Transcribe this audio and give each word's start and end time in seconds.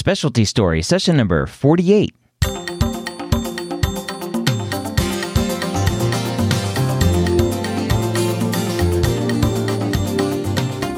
Specialty 0.00 0.46
Story, 0.46 0.80
session 0.80 1.14
number 1.14 1.44
48. 1.44 2.14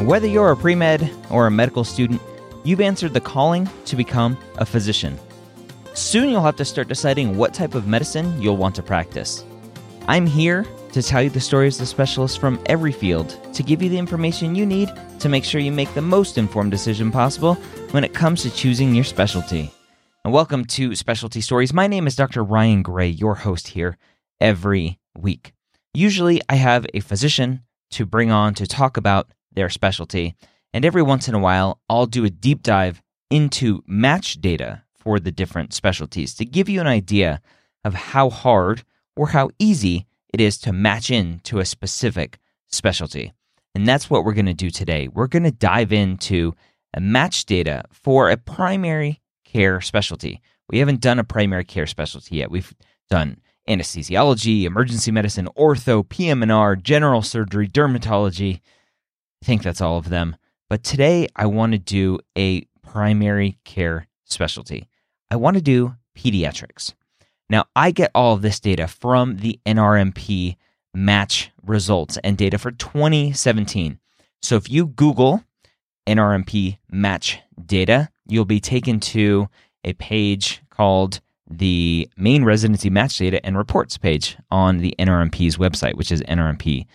Whether 0.07 0.29
you're 0.29 0.53
a 0.53 0.57
pre 0.57 0.77
med 0.77 1.11
or 1.30 1.49
a 1.49 1.51
medical 1.51 1.83
student, 1.83 2.23
you've 2.62 2.80
answered 2.80 3.12
the 3.12 3.21
calling 3.21 3.69
to 3.87 3.96
become 3.96 4.38
a 4.59 4.65
physician. 4.65 5.19
Soon 5.95 6.29
you'll 6.29 6.41
have 6.43 6.55
to 6.55 6.64
start 6.64 6.87
deciding 6.87 7.37
what 7.37 7.53
type 7.53 7.75
of 7.75 7.89
medicine 7.89 8.41
you'll 8.41 8.57
want 8.57 8.77
to 8.77 8.84
practice. 8.84 9.45
I'm 10.07 10.29
here 10.29 10.64
to 10.93 11.02
tell 11.02 11.22
you 11.22 11.30
the 11.30 11.40
stories 11.40 11.80
of 11.80 11.88
specialists 11.88 12.36
from 12.36 12.62
every 12.66 12.92
field 12.92 13.38
to 13.54 13.62
give 13.62 13.82
you 13.82 13.88
the 13.88 13.96
information 13.96 14.54
you 14.54 14.66
need 14.66 14.91
to 15.18 15.29
make 15.30 15.42
sure 15.42 15.61
you 15.61 15.72
make 15.72 15.92
the 15.95 16.02
most 16.02 16.36
informed 16.36 16.70
decision 16.70 17.11
possible 17.11 17.54
when 17.92 18.04
it 18.04 18.12
comes 18.12 18.42
to 18.42 18.50
choosing 18.50 18.95
your 18.95 19.05
specialty. 19.05 19.73
And 20.23 20.34
welcome 20.34 20.66
to 20.66 20.95
Specialty 20.95 21.41
Stories. 21.41 21.73
My 21.73 21.86
name 21.86 22.06
is 22.06 22.14
Dr. 22.14 22.45
Ryan 22.45 22.83
Gray, 22.83 23.09
your 23.09 23.36
host 23.36 23.69
here 23.69 23.97
every 24.38 24.98
week. 25.16 25.55
Usually, 25.95 26.42
I 26.48 26.56
have 26.56 26.86
a 26.92 27.00
physician 27.00 27.62
to 27.92 28.05
bring 28.05 28.30
on 28.30 28.52
to 28.55 28.66
talk 28.66 28.98
about 28.98 29.33
their 29.50 29.70
specialty, 29.70 30.36
and 30.74 30.84
every 30.84 31.02
once 31.02 31.27
in 31.27 31.34
a 31.34 31.38
while, 31.38 31.80
I'll 31.88 32.06
do 32.06 32.27
a 32.27 32.30
deep 32.30 32.62
dive 32.62 33.02
into 33.30 33.83
match 33.86 34.42
data 34.42 34.83
for 34.95 35.19
the 35.19 35.33
different 35.33 35.72
specialties 35.72 36.34
to 36.34 36.45
give 36.45 36.69
you 36.69 36.83
an 36.83 36.86
idea 36.86 37.41
of 37.83 37.95
how 37.95 38.28
hard 38.28 38.84
or 39.16 39.28
how 39.28 39.50
easy 39.59 40.06
it 40.32 40.41
is 40.41 40.59
to 40.59 40.72
match 40.72 41.10
in 41.10 41.41
to 41.45 41.59
a 41.59 41.64
specific 41.64 42.38
specialty. 42.68 43.32
And 43.74 43.86
that's 43.86 44.10
what 44.10 44.24
we're 44.24 44.34
going 44.34 44.46
to 44.46 44.55
do 44.55 44.70
today. 44.70 45.08
We're 45.08 45.27
going 45.27 45.45
to 45.45 45.50
dive 45.50 45.92
into 45.92 46.55
a 46.95 47.00
match 47.00 47.46
data 47.46 47.84
for 47.91 48.30
a 48.30 48.36
primary 48.36 49.20
care 49.45 49.80
specialty. 49.80 50.41
We 50.68 50.78
haven't 50.78 51.00
done 51.00 51.18
a 51.18 51.24
primary 51.24 51.64
care 51.64 51.86
specialty 51.86 52.36
yet. 52.36 52.50
We've 52.50 52.74
done 53.11 53.39
anesthesiology, 53.69 54.64
emergency 54.64 55.11
medicine, 55.11 55.48
ortho, 55.56 56.06
PM&R, 56.08 56.77
general 56.77 57.22
surgery, 57.22 57.69
dermatology. 57.69 58.61
I 59.42 59.46
think 59.46 59.62
that's 59.62 59.80
all 59.80 59.98
of 59.98 60.08
them. 60.08 60.36
But 60.69 60.83
today 60.83 61.28
I 61.36 61.46
want 61.46 61.72
to 61.72 61.78
do 61.78 62.19
a 62.36 62.67
primary 62.83 63.58
care 63.64 64.08
specialty. 64.24 64.89
I 65.30 65.36
want 65.36 65.56
to 65.56 65.62
do 65.62 65.94
pediatrics. 66.17 66.94
Now, 67.51 67.67
I 67.77 67.91
get 67.91 68.11
all 68.15 68.35
of 68.35 68.43
this 68.43 68.61
data 68.61 68.87
from 68.89 69.37
the 69.37 69.61
NRMP 69.67 70.57
match 70.95 71.51
results 71.65 72.19
and 72.23 72.37
data 72.37 72.59
for 72.59 72.71
2017. 72.71 73.98
So 74.41 74.57
if 74.57 74.71
you 74.71 74.87
Google 74.87 75.45
NRMP 76.07 76.79
match 76.91 77.41
data, 77.65 78.09
you'll 78.27 78.45
be 78.45 78.61
taken 78.61 79.01
to 79.01 79.48
a 79.85 79.93
page 79.95 80.63
called 80.70 81.20
the 81.48 82.09
main 82.17 82.45
residency 82.45 82.91
match 82.91 83.19
data 83.19 83.45
and 83.45 83.57
reports 83.59 83.98
page 83.98 84.37
on 84.51 84.79
the 84.79 84.95
NRMP's 84.98 85.57
website, 85.57 85.95
which 85.95 86.11
is 86.11 86.23
nrmp.org. 86.23 86.87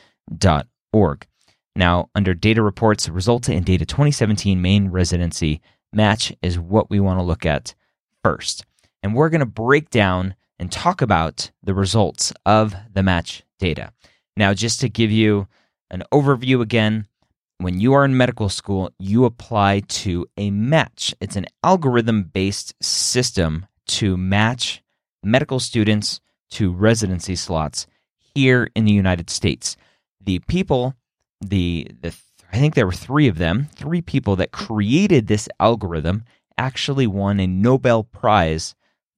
Now, 1.75 2.09
under 2.15 2.33
data 2.33 2.63
reports, 2.63 3.07
results 3.07 3.49
in 3.49 3.63
data 3.63 3.85
2017 3.85 4.59
main 4.61 4.89
residency 4.89 5.61
match 5.93 6.33
is 6.41 6.57
what 6.57 6.89
we 6.89 6.99
want 6.99 7.19
to 7.19 7.23
look 7.23 7.45
at 7.45 7.75
first. 8.23 8.65
And 9.07 9.15
we're 9.15 9.29
going 9.29 9.39
to 9.39 9.45
break 9.45 9.89
down 9.89 10.35
and 10.59 10.69
talk 10.69 11.01
about 11.01 11.49
the 11.63 11.73
results 11.73 12.33
of 12.45 12.75
the 12.91 13.01
match 13.01 13.41
data. 13.57 13.93
Now, 14.35 14.53
just 14.53 14.81
to 14.81 14.89
give 14.89 15.11
you 15.11 15.47
an 15.89 16.03
overview 16.11 16.61
again, 16.61 17.07
when 17.57 17.79
you 17.79 17.93
are 17.93 18.03
in 18.03 18.17
medical 18.17 18.49
school, 18.49 18.91
you 18.99 19.23
apply 19.23 19.83
to 20.03 20.27
a 20.35 20.51
match. 20.51 21.15
It's 21.21 21.37
an 21.37 21.45
algorithm 21.63 22.23
based 22.23 22.73
system 22.83 23.67
to 23.95 24.17
match 24.17 24.83
medical 25.23 25.61
students 25.61 26.19
to 26.49 26.73
residency 26.73 27.37
slots 27.37 27.87
here 28.35 28.69
in 28.75 28.83
the 28.83 28.91
United 28.91 29.29
States. 29.29 29.77
The 30.19 30.39
people, 30.39 30.95
the, 31.39 31.87
the 32.01 32.13
I 32.51 32.57
think 32.57 32.75
there 32.75 32.85
were 32.85 32.91
three 32.91 33.29
of 33.29 33.37
them, 33.37 33.69
three 33.73 34.01
people 34.01 34.35
that 34.35 34.51
created 34.51 35.27
this 35.27 35.47
algorithm 35.61 36.25
actually 36.57 37.07
won 37.07 37.39
a 37.39 37.47
Nobel 37.47 38.03
Prize 38.03 38.75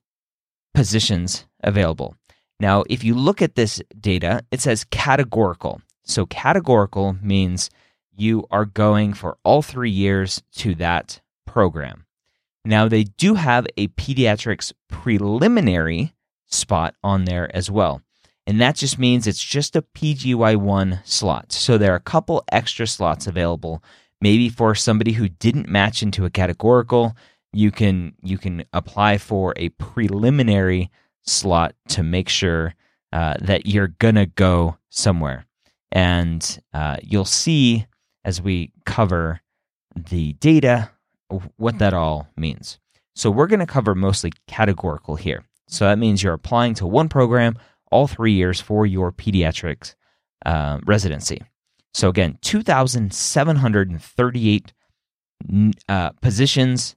positions 0.73 1.45
available. 1.61 2.15
Now, 2.59 2.84
if 2.90 3.03
you 3.03 3.13
look 3.13 3.41
at 3.41 3.56
this 3.56 3.81
data, 4.00 4.44
it 4.51 4.62
says 4.62 4.84
categorical. 4.85 5.81
So, 6.03 6.25
categorical 6.25 7.16
means 7.22 7.69
you 8.16 8.47
are 8.50 8.66
going 8.66 9.13
for 9.13 9.38
all 9.44 9.62
three 9.62 9.91
years 9.91 10.41
to 10.56 10.73
that 10.75 11.22
program. 11.46 12.06
Now, 12.66 12.88
they 12.88 13.03
do 13.03 13.35
have 13.35 13.67
a 13.78 13.90
pediatrics 13.90 14.73
preliminary 14.90 16.16
spot 16.47 16.96
on 17.03 17.25
there 17.25 17.56
as 17.56 17.69
well. 17.69 18.01
And 18.47 18.59
that 18.62 18.75
just 18.75 18.97
means 18.97 19.28
it's 19.28 19.44
just 19.44 19.75
a 19.75 19.81
PGY1 19.81 21.06
slot. 21.06 21.51
So, 21.51 21.78
there 21.78 21.94
are 21.94 21.97
a 21.97 22.01
couple 22.01 22.44
extra 22.51 22.88
slots 22.88 23.28
available. 23.28 23.84
Maybe 24.19 24.50
for 24.50 24.73
somebody 24.73 25.12
who 25.12 25.29
didn't 25.29 25.69
match 25.69 26.01
into 26.01 26.25
a 26.25 26.31
categorical, 26.31 27.16
you 27.53 27.72
can 27.72 28.13
you 28.22 28.38
can 28.38 28.66
apply 28.73 29.19
for 29.19 29.53
a 29.57 29.69
preliminary 29.69 30.90
slot 31.27 31.75
to 31.89 32.03
make 32.03 32.29
sure 32.29 32.73
uh, 33.13 33.35
that 33.41 33.65
you're 33.65 33.93
gonna 33.99 34.25
go 34.25 34.77
somewhere. 34.89 35.45
And 35.91 36.61
uh, 36.73 36.97
you'll 37.01 37.25
see 37.25 37.85
as 38.25 38.41
we 38.41 38.71
cover 38.85 39.41
the 39.95 40.33
data 40.33 40.91
what 41.57 41.79
that 41.79 41.93
all 41.93 42.27
means. 42.37 42.79
So 43.16 43.29
we're 43.31 43.47
to 43.59 43.66
cover 43.66 43.95
mostly 43.95 44.31
categorical 44.47 45.16
here. 45.16 45.43
So 45.67 45.85
that 45.85 45.97
means 45.97 46.21
you're 46.21 46.33
applying 46.33 46.73
to 46.75 46.85
one 46.85 47.09
program 47.09 47.57
all 47.91 48.05
three 48.07 48.33
years 48.33 48.61
for 48.61 48.85
your 48.85 49.11
pediatrics 49.11 49.95
uh, 50.45 50.77
residency. 50.85 51.41
So 51.93 52.09
again, 52.09 52.37
2,738 52.41 54.73
uh, 55.89 56.09
positions, 56.21 56.95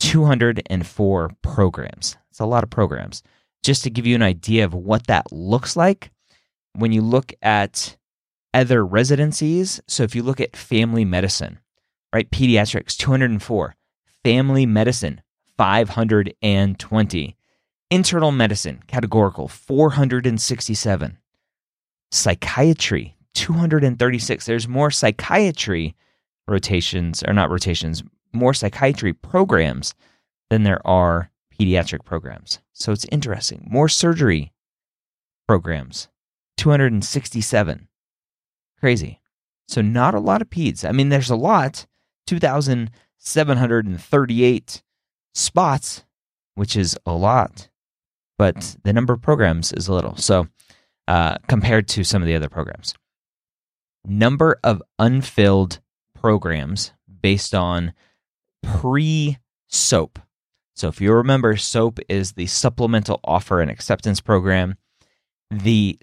204 0.00 1.30
programs. 1.42 2.16
It's 2.30 2.40
a 2.40 2.46
lot 2.46 2.62
of 2.62 2.70
programs 2.70 3.22
just 3.62 3.84
to 3.84 3.90
give 3.90 4.06
you 4.06 4.14
an 4.14 4.22
idea 4.22 4.64
of 4.64 4.74
what 4.74 5.06
that 5.06 5.32
looks 5.32 5.76
like, 5.76 6.10
when 6.74 6.92
you 6.92 7.02
look 7.02 7.32
at 7.42 7.96
other 8.54 8.84
residencies, 8.84 9.80
so 9.86 10.02
if 10.02 10.14
you 10.14 10.22
look 10.22 10.40
at 10.40 10.56
family 10.56 11.04
medicine, 11.04 11.58
right, 12.14 12.30
pediatrics 12.30 12.96
204, 12.96 13.74
family 14.24 14.66
medicine 14.66 15.20
520, 15.56 17.36
internal 17.90 18.32
medicine 18.32 18.82
categorical 18.86 19.48
467, 19.48 21.18
psychiatry 22.10 23.16
236. 23.34 24.46
There's 24.46 24.68
more 24.68 24.90
psychiatry 24.90 25.94
rotations, 26.46 27.22
or 27.22 27.32
not 27.32 27.50
rotations, 27.50 28.02
more 28.32 28.54
psychiatry 28.54 29.12
programs 29.12 29.94
than 30.50 30.62
there 30.62 30.84
are 30.86 31.30
pediatric 31.58 32.04
programs. 32.04 32.60
So 32.72 32.92
it's 32.92 33.06
interesting. 33.10 33.66
More 33.68 33.88
surgery 33.88 34.52
programs, 35.46 36.08
267. 36.58 37.88
Crazy. 38.78 39.20
So 39.66 39.80
not 39.82 40.14
a 40.14 40.20
lot 40.20 40.40
of 40.42 40.50
peds. 40.50 40.88
I 40.88 40.92
mean, 40.92 41.08
there's 41.08 41.30
a 41.30 41.36
lot, 41.36 41.86
2,738 42.26 44.82
spots, 45.34 46.04
which 46.54 46.76
is 46.76 46.96
a 47.06 47.12
lot. 47.12 47.68
but 48.38 48.76
the 48.84 48.92
number 48.92 49.12
of 49.12 49.20
programs 49.20 49.72
is 49.72 49.88
a 49.88 49.92
little. 49.94 50.14
So, 50.16 50.46
uh, 51.08 51.38
compared 51.48 51.88
to 51.88 52.04
some 52.04 52.22
of 52.22 52.26
the 52.26 52.36
other 52.36 52.48
programs, 52.48 52.94
number 54.04 54.58
of 54.62 54.80
unfilled 54.98 55.80
programs 56.14 56.92
based 57.20 57.52
on 57.54 57.92
pre 58.62 59.38
SOAP. 59.66 60.18
So, 60.78 60.86
if 60.86 61.00
you 61.00 61.12
remember, 61.12 61.56
SOAP 61.56 61.98
is 62.08 62.32
the 62.32 62.46
Supplemental 62.46 63.18
Offer 63.24 63.60
and 63.60 63.68
Acceptance 63.68 64.20
Program. 64.20 64.76
The 65.50 65.98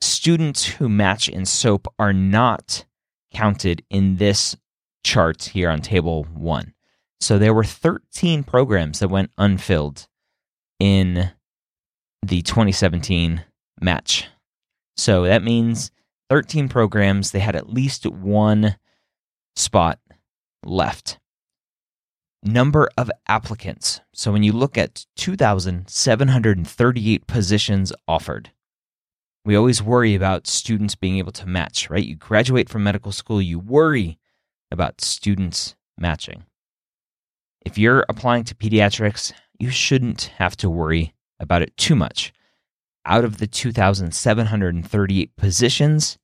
students 0.00 0.64
who 0.64 0.88
match 0.88 1.28
in 1.28 1.46
SOAP 1.46 1.86
are 2.00 2.12
not 2.12 2.84
counted 3.32 3.84
in 3.90 4.16
this 4.16 4.56
chart 5.04 5.44
here 5.44 5.70
on 5.70 5.82
table 5.82 6.24
one. 6.34 6.74
So 7.20 7.38
there 7.38 7.54
were 7.54 7.62
13 7.62 8.42
programs 8.42 8.98
that 8.98 9.08
went 9.08 9.30
unfilled 9.38 10.08
in 10.80 11.30
the 12.26 12.42
2017 12.42 13.44
match. 13.80 14.26
So 14.96 15.24
that 15.24 15.44
means 15.44 15.92
13 16.30 16.68
programs, 16.68 17.30
they 17.30 17.38
had 17.38 17.56
at 17.56 17.72
least 17.72 18.04
one 18.06 18.76
spot 19.54 20.00
left. 20.64 21.18
Number 22.42 22.88
of 22.96 23.10
applicants. 23.26 24.00
So 24.14 24.32
when 24.32 24.44
you 24.44 24.52
look 24.52 24.78
at 24.78 25.04
2,738 25.16 27.26
positions 27.26 27.92
offered, 28.06 28.52
we 29.44 29.56
always 29.56 29.82
worry 29.82 30.14
about 30.14 30.46
students 30.46 30.94
being 30.94 31.18
able 31.18 31.32
to 31.32 31.46
match, 31.46 31.90
right? 31.90 32.04
You 32.04 32.14
graduate 32.14 32.68
from 32.68 32.84
medical 32.84 33.10
school, 33.12 33.42
you 33.42 33.58
worry 33.58 34.18
about 34.70 35.00
students 35.00 35.74
matching. 35.98 36.44
If 37.66 37.76
you're 37.76 38.04
applying 38.08 38.44
to 38.44 38.54
pediatrics, 38.54 39.32
you 39.58 39.70
shouldn't 39.70 40.30
have 40.36 40.56
to 40.58 40.70
worry 40.70 41.14
about 41.40 41.62
it 41.62 41.76
too 41.76 41.96
much. 41.96 42.32
Out 43.04 43.24
of 43.24 43.38
the 43.38 43.46
2,738 43.46 45.36
positions, 45.36 46.18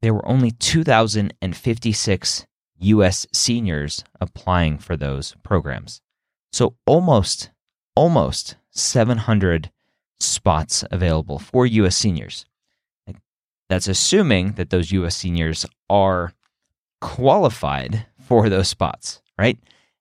there 0.00 0.14
were 0.14 0.26
only 0.26 0.52
2,056 0.52 2.46
US 2.82 3.26
seniors 3.32 4.04
applying 4.20 4.78
for 4.78 4.96
those 4.96 5.34
programs. 5.42 6.00
So 6.52 6.74
almost, 6.86 7.50
almost 7.94 8.56
700 8.70 9.70
spots 10.20 10.84
available 10.90 11.38
for 11.38 11.66
US 11.66 11.96
seniors. 11.96 12.44
That's 13.68 13.88
assuming 13.88 14.52
that 14.52 14.70
those 14.70 14.92
US 14.92 15.16
seniors 15.16 15.64
are 15.88 16.32
qualified 17.00 18.06
for 18.18 18.48
those 18.48 18.68
spots, 18.68 19.22
right? 19.38 19.58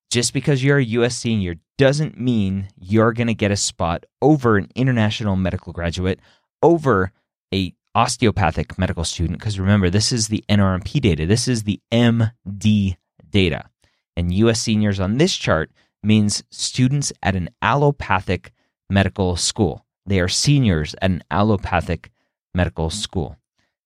Just 0.10 0.34
because 0.34 0.63
you're 0.63 0.77
a 0.77 0.84
US 0.84 1.16
senior 1.16 1.56
doesn't 1.77 2.19
mean 2.19 2.68
you're 2.80 3.13
going 3.13 3.27
to 3.27 3.34
get 3.34 3.51
a 3.51 3.57
spot 3.57 4.06
over 4.22 4.57
an 4.57 4.68
international 4.75 5.36
medical 5.36 5.72
graduate, 5.72 6.19
over 6.62 7.12
a 7.54 7.74
osteopathic 7.96 8.78
medical 8.78 9.04
student 9.04 9.40
because 9.40 9.60
remember 9.60 9.90
this 9.90 10.12
is 10.12 10.28
the 10.28 10.44
NRMP 10.50 11.02
data. 11.02 11.26
This 11.26 11.48
is 11.48 11.64
the 11.64 11.80
MD 11.92 12.98
data. 13.30 13.70
And 14.16 14.34
US 14.34 14.62
seniors 14.62 15.00
on 15.00 15.18
this 15.18 15.36
chart 15.36 15.72
means 16.04 16.44
students 16.52 17.14
at 17.22 17.36
an 17.36 17.50
allopathic 17.62 18.52
medical 18.90 19.36
school. 19.36 19.86
They 20.06 20.20
are 20.20 20.28
seniors 20.28 20.96
at 21.02 21.12
an 21.12 21.24
allopathic 21.32 22.12
medical 22.54 22.90
school 22.90 23.38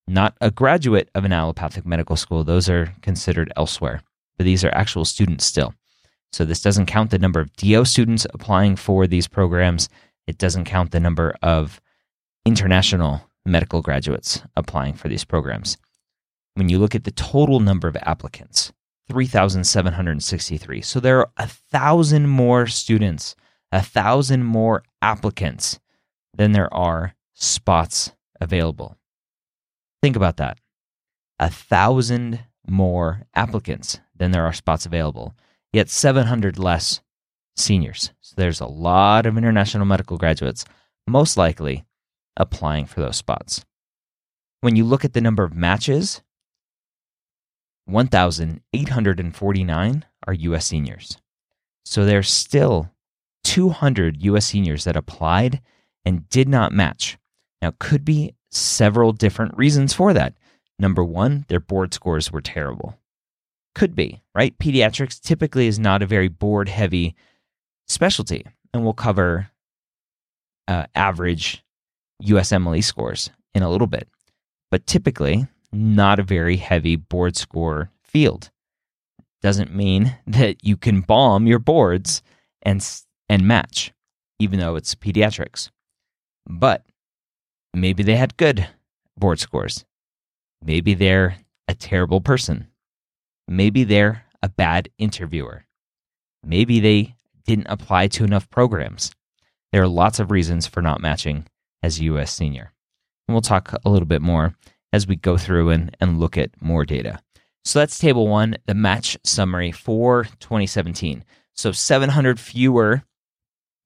not 0.08 0.36
a 0.42 0.52
graduate 0.52 1.10
of 1.16 1.26
an 1.26 1.34
allopathic 1.34 1.86
medical 1.86 2.16
school. 2.16 2.44
Those 2.44 2.70
are 2.70 2.94
considered 3.02 3.52
elsewhere, 3.56 4.02
but 4.38 4.46
these 4.46 4.64
are 4.64 4.74
actual 4.74 5.06
students 5.06 5.46
still. 5.46 5.74
So 6.32 6.46
this 6.46 6.62
doesn't 6.62 6.86
count 6.88 7.12
the 7.12 7.20
number 7.20 7.40
of 7.40 7.54
DO 7.56 7.86
students 7.86 8.28
applying 8.34 8.76
for 8.76 9.08
these 9.08 9.28
programs. 9.28 9.90
It 10.28 10.38
doesn't 10.38 10.66
count 10.66 10.92
the 10.92 11.00
number 11.00 11.36
of 11.42 11.82
international 12.46 13.22
medical 13.46 13.82
graduates 13.82 14.42
applying 14.56 14.94
for 14.94 15.08
these 15.08 15.24
programs. 15.24 15.78
When 16.56 16.70
you 16.70 16.80
look 16.80 16.96
at 16.96 17.04
the 17.04 17.12
total 17.12 17.60
number 17.60 17.88
of 17.88 17.98
applicants, 17.98 18.72
3,763. 19.10 20.82
So 20.82 21.00
there 21.00 21.20
are 21.20 21.32
a 21.38 21.48
thousand 21.48 22.28
more 22.28 22.66
students, 22.68 23.36
a 23.72 23.82
thousand 23.82 24.44
more 24.44 24.84
applicants 25.02 25.80
than 26.34 26.54
there 26.54 26.74
are 26.74 27.16
spots 27.34 28.12
available. 28.42 28.98
Think 30.02 30.16
about 30.16 30.38
that. 30.38 30.58
A 31.40 31.50
thousand 31.50 32.46
more 32.68 33.28
applicants 33.36 34.00
than 34.16 34.32
there 34.32 34.46
are 34.46 34.54
spots 34.54 34.86
available, 34.86 35.36
yet 35.72 35.90
700 35.90 36.58
less 36.58 37.02
seniors. 37.56 38.12
So 38.22 38.34
there's 38.38 38.62
a 38.62 38.66
lot 38.66 39.26
of 39.26 39.38
international 39.38 39.86
medical 39.86 40.18
graduates, 40.18 40.66
most 41.08 41.38
likely 41.38 41.85
applying 42.38 42.86
for 42.86 43.02
those 43.02 43.18
spots. 43.18 43.66
When 44.62 44.76
you 44.76 44.84
look 44.84 45.06
at 45.06 45.14
the 45.14 45.22
number 45.22 45.44
of 45.44 45.56
matches, 45.56 46.22
1,849 47.86 50.06
are 50.28 50.34
US 50.34 50.66
seniors. 50.66 51.18
So 51.86 52.06
there's 52.06 52.30
still 52.30 52.92
200 53.44 54.24
US 54.24 54.48
seniors 54.48 54.86
that 54.86 54.96
applied 54.96 55.62
and 56.04 56.28
did 56.30 56.50
not 56.50 56.74
match. 56.74 57.18
Now, 57.62 57.74
could 57.80 58.04
be 58.04 58.34
several 58.52 59.12
different 59.12 59.56
reasons 59.58 59.94
for 59.94 60.14
that. 60.14 60.34
Number 60.80 61.04
one, 61.04 61.46
their 61.48 61.60
board 61.60 61.94
scores 61.94 62.32
were 62.32 62.42
terrible. 62.42 62.98
Could 63.76 63.96
be, 63.96 64.24
right? 64.34 64.58
Pediatrics 64.58 65.20
typically 65.20 65.68
is 65.68 65.80
not 65.80 66.02
a 66.02 66.08
very 66.08 66.28
board 66.28 66.70
heavy 66.70 67.16
specialty, 67.88 68.46
and 68.74 68.84
we'll 68.84 68.94
cover 68.94 69.50
uh, 70.68 70.86
average 70.96 71.64
USMLE 72.24 72.84
scores 72.84 73.30
in 73.54 73.64
a 73.64 73.70
little 73.70 73.88
bit, 73.88 74.08
but 74.72 74.88
typically 74.88 75.48
not 75.72 76.20
a 76.20 76.24
very 76.24 76.58
heavy 76.58 76.96
board 76.96 77.36
score 77.36 77.92
field. 78.04 78.50
Doesn't 79.42 79.76
mean 79.76 80.18
that 80.28 80.64
you 80.64 80.78
can 80.78 81.02
bomb 81.02 81.48
your 81.48 81.60
boards 81.60 82.22
and 82.62 82.86
and 83.28 83.48
match, 83.48 83.92
even 84.40 84.60
though 84.60 84.76
it's 84.76 84.96
pediatrics. 84.96 85.70
But 86.48 86.86
Maybe 87.76 88.04
they 88.04 88.16
had 88.16 88.38
good 88.38 88.68
board 89.18 89.40
scores. 89.40 89.84
Maybe 90.64 90.94
they're 90.94 91.36
a 91.68 91.76
terrible 91.76 92.22
person. 92.22 92.68
Maybe 93.50 93.84
they're 93.84 94.24
a 94.42 94.48
bad 94.48 94.90
interviewer. 94.98 95.66
Maybe 96.42 96.80
they 96.80 97.16
didn't 97.46 97.68
apply 97.68 98.08
to 98.08 98.24
enough 98.24 98.50
programs. 98.50 99.12
There 99.74 99.84
are 99.84 99.90
lots 99.90 100.20
of 100.20 100.32
reasons 100.32 100.66
for 100.66 100.82
not 100.82 101.02
matching 101.02 101.48
as 101.86 102.02
US 102.02 102.34
senior. 102.34 102.74
And 103.28 103.36
we'll 103.36 103.42
talk 103.42 103.74
a 103.86 103.90
little 103.90 104.08
bit 104.08 104.22
more 104.22 104.56
as 104.92 105.08
we 105.08 105.16
go 105.16 105.38
through 105.38 105.70
and, 105.70 105.96
and 106.00 106.20
look 106.20 106.38
at 106.38 106.62
more 106.62 106.86
data. 106.86 107.20
So 107.64 107.80
that's 107.80 107.98
table 107.98 108.28
one, 108.28 108.58
the 108.66 108.76
match 108.76 109.18
summary 109.24 109.72
for 109.72 110.26
2017. 110.40 111.24
So 111.54 111.72
700 111.72 112.40
fewer 112.40 113.04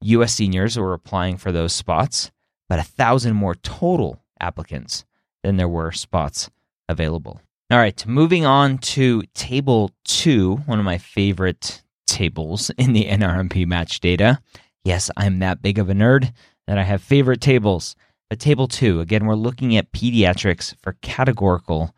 US 0.02 0.34
seniors 0.34 0.78
were 0.78 0.92
applying 0.92 1.36
for 1.36 1.52
those 1.52 1.72
spots 1.72 2.30
but 2.70 2.78
a 2.78 2.84
thousand 2.84 3.34
more 3.34 3.56
total 3.56 4.22
applicants 4.40 5.04
than 5.42 5.56
there 5.56 5.68
were 5.68 5.90
spots 5.90 6.48
available. 6.88 7.40
All 7.70 7.78
right, 7.78 8.06
moving 8.06 8.46
on 8.46 8.78
to 8.78 9.24
table 9.34 9.90
two, 10.04 10.56
one 10.66 10.78
of 10.78 10.84
my 10.84 10.96
favorite 10.96 11.82
tables 12.06 12.70
in 12.78 12.92
the 12.92 13.06
NRMP 13.06 13.66
match 13.66 13.98
data. 14.00 14.40
Yes, 14.84 15.10
I'm 15.16 15.40
that 15.40 15.60
big 15.60 15.78
of 15.78 15.90
a 15.90 15.94
nerd 15.94 16.32
that 16.70 16.78
I 16.78 16.84
have 16.84 17.02
favorite 17.02 17.40
tables. 17.40 17.96
But 18.28 18.38
table 18.38 18.68
two, 18.68 19.00
again, 19.00 19.26
we're 19.26 19.34
looking 19.34 19.76
at 19.76 19.90
pediatrics 19.90 20.76
for 20.80 20.96
categorical 21.02 21.92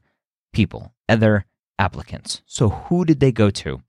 people, 0.54 0.94
other 1.08 1.46
applicants. 1.78 2.42
So 2.46 2.70
who 2.70 3.06
did 3.06 3.20
they 3.20 3.32
go 3.32 3.50
to? 3.50 3.82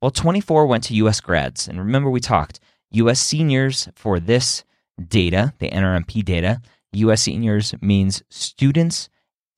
Well, 0.00 0.10
24 0.10 0.66
went 0.66 0.84
to 0.84 0.94
US 0.94 1.20
grads. 1.20 1.68
And 1.68 1.78
remember, 1.78 2.10
we 2.10 2.20
talked 2.20 2.60
US 2.92 3.20
seniors 3.20 3.88
for 3.94 4.18
this 4.18 4.64
data, 5.08 5.52
the 5.58 5.70
NRMP 5.70 6.24
data. 6.24 6.62
US 6.92 7.22
seniors 7.22 7.74
means 7.82 8.22
students 8.30 9.10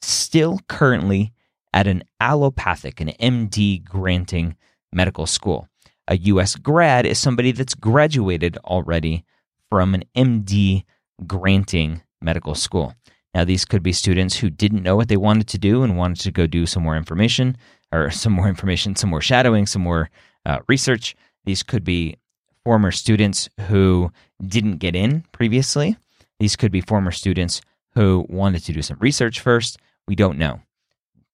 still 0.03 0.59
currently 0.69 1.33
at 1.73 1.87
an 1.87 2.03
allopathic, 2.19 3.01
an 3.01 3.13
MD 3.21 3.85
granting 3.85 4.57
medical 4.93 5.27
school. 5.27 5.69
A 6.11 6.17
US 6.17 6.57
grad 6.57 7.07
is 7.07 7.21
somebody 7.21 7.53
that's 7.53 7.77
graduated 7.77 8.59
already 8.59 9.25
from 9.69 9.95
an 9.95 10.03
MD 10.17 10.85
granting 11.25 12.03
medical 12.21 12.57
school. 12.57 12.95
Now, 13.33 13.45
these 13.45 13.65
could 13.65 13.85
be 13.85 13.93
students 13.93 14.37
who 14.37 14.51
didn't 14.51 14.83
know 14.83 14.97
what 14.97 15.07
they 15.07 15.17
wanted 15.17 15.47
to 15.49 15.59
do 15.59 15.85
and 15.85 15.97
wanted 15.97 16.19
to 16.23 16.33
go 16.33 16.49
do 16.49 16.67
some 16.67 16.83
more 16.83 16.97
information 16.97 17.57
or 17.93 18.11
some 18.23 18.33
more 18.33 18.49
information, 18.49 18.97
some 18.97 19.11
more 19.11 19.21
shadowing, 19.21 19.67
some 19.67 19.83
more 19.83 20.11
uh, 20.45 20.59
research. 20.67 21.15
These 21.45 21.63
could 21.63 21.85
be 21.85 22.17
former 22.65 22.91
students 22.91 23.49
who 23.69 24.11
didn't 24.45 24.79
get 24.79 24.97
in 24.97 25.25
previously. 25.31 25.97
These 26.41 26.57
could 26.57 26.73
be 26.73 26.81
former 26.81 27.13
students 27.13 27.61
who 27.95 28.27
wanted 28.29 28.65
to 28.65 28.73
do 28.73 28.83
some 28.83 28.99
research 28.99 29.39
first. 29.39 29.79
We 30.09 30.17
don't 30.17 30.39
know. 30.39 30.61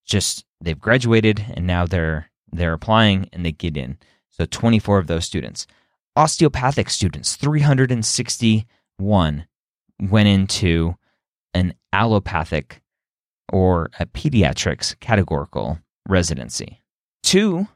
Just 0.05 0.45
they've 0.61 0.79
graduated 0.79 1.45
and 1.55 1.67
now 1.67 1.87
they're 1.87 2.31
they're 2.53 2.75
applying 2.75 3.29
and 3.33 3.45
they 3.45 3.53
get 3.53 3.77
in. 3.77 3.99
So 4.37 4.45
24 4.45 4.99
of 4.99 5.07
those 5.07 5.25
students. 5.25 5.67
Osteopathic 6.15 6.91
students, 6.91 7.37
361 7.37 9.47
went 9.99 10.29
into 10.29 10.95
an 11.55 11.75
allopathic 11.93 12.83
or 13.53 13.91
a 13.99 14.07
pediatrics 14.07 14.99
categorical 15.01 15.81
residency. 16.09 16.83
Two 17.23 17.69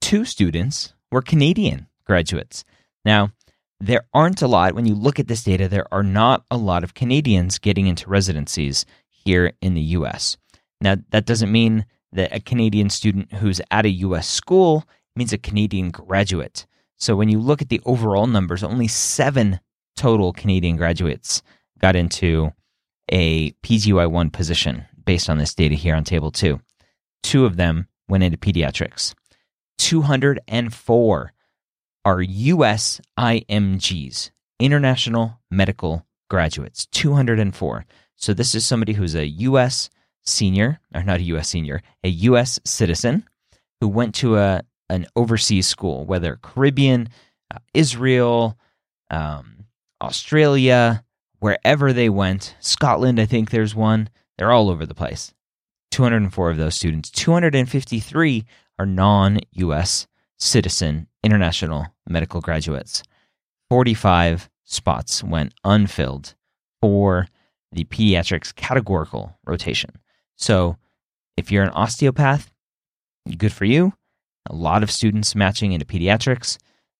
two 0.00 0.24
students 0.24 0.94
were 1.10 1.22
Canadian 1.22 1.88
graduates. 2.04 2.64
Now, 3.04 3.32
there 3.80 4.04
aren't 4.12 4.42
a 4.42 4.48
lot, 4.48 4.74
when 4.74 4.86
you 4.86 4.94
look 4.94 5.18
at 5.18 5.26
this 5.26 5.44
data, 5.44 5.68
there 5.68 5.92
are 5.92 6.02
not 6.02 6.44
a 6.50 6.56
lot 6.56 6.84
of 6.84 6.94
Canadians 6.94 7.58
getting 7.58 7.86
into 7.86 8.08
residencies 8.08 8.84
here 9.08 9.52
in 9.60 9.74
the 9.74 9.80
US. 9.80 10.36
Now, 10.80 10.96
that 11.10 11.26
doesn't 11.26 11.52
mean 11.52 11.86
that 12.12 12.34
a 12.34 12.40
Canadian 12.40 12.90
student 12.90 13.32
who's 13.34 13.60
at 13.70 13.86
a 13.86 13.90
US 13.90 14.28
school 14.28 14.84
means 15.20 15.34
a 15.34 15.38
Canadian 15.38 15.90
graduate. 15.90 16.66
So 16.96 17.14
when 17.14 17.28
you 17.28 17.38
look 17.40 17.60
at 17.60 17.68
the 17.68 17.82
overall 17.84 18.26
numbers, 18.26 18.64
only 18.64 18.88
seven 18.88 19.60
total 19.94 20.32
Canadian 20.32 20.76
graduates 20.76 21.42
got 21.78 21.94
into 21.94 22.52
a 23.12 23.50
PGY1 23.62 24.32
position 24.32 24.86
based 25.04 25.28
on 25.28 25.36
this 25.36 25.54
data 25.54 25.74
here 25.74 25.94
on 25.94 26.04
table 26.04 26.30
two. 26.30 26.58
Two 27.22 27.44
of 27.44 27.56
them 27.58 27.86
went 28.08 28.24
into 28.24 28.38
pediatrics. 28.38 29.14
204 29.76 31.32
are 32.06 32.22
US 32.22 33.00
IMGs, 33.18 34.30
International 34.58 35.38
Medical 35.50 36.06
Graduates, 36.30 36.86
204. 36.86 37.84
So 38.16 38.32
this 38.32 38.54
is 38.54 38.64
somebody 38.64 38.94
who's 38.94 39.14
a 39.14 39.26
US 39.26 39.90
senior, 40.24 40.80
or 40.94 41.02
not 41.02 41.20
a 41.20 41.24
US 41.34 41.50
senior, 41.50 41.82
a 42.02 42.08
US 42.08 42.58
citizen 42.64 43.26
who 43.82 43.88
went 43.88 44.14
to 44.14 44.38
a 44.38 44.62
an 44.90 45.06
overseas 45.16 45.66
school, 45.66 46.04
whether 46.04 46.38
Caribbean, 46.42 47.08
uh, 47.52 47.58
Israel, 47.72 48.58
um, 49.08 49.66
Australia, 50.02 51.04
wherever 51.38 51.92
they 51.92 52.08
went, 52.08 52.56
Scotland, 52.60 53.20
I 53.20 53.26
think 53.26 53.50
there's 53.50 53.74
one. 53.74 54.10
They're 54.36 54.52
all 54.52 54.68
over 54.68 54.84
the 54.84 54.94
place. 54.94 55.32
204 55.92 56.50
of 56.50 56.56
those 56.56 56.74
students. 56.74 57.10
253 57.10 58.44
are 58.78 58.86
non 58.86 59.38
US 59.52 60.06
citizen 60.38 61.06
international 61.22 61.86
medical 62.08 62.40
graduates. 62.40 63.02
45 63.68 64.48
spots 64.64 65.22
went 65.22 65.54
unfilled 65.64 66.34
for 66.80 67.28
the 67.72 67.84
pediatrics 67.84 68.54
categorical 68.54 69.38
rotation. 69.46 69.90
So 70.36 70.76
if 71.36 71.52
you're 71.52 71.62
an 71.62 71.70
osteopath, 71.70 72.50
good 73.36 73.52
for 73.52 73.64
you. 73.64 73.92
A 74.50 74.54
lot 74.54 74.82
of 74.82 74.90
students 74.90 75.36
matching 75.36 75.72
into 75.72 75.86
pediatrics. 75.86 76.58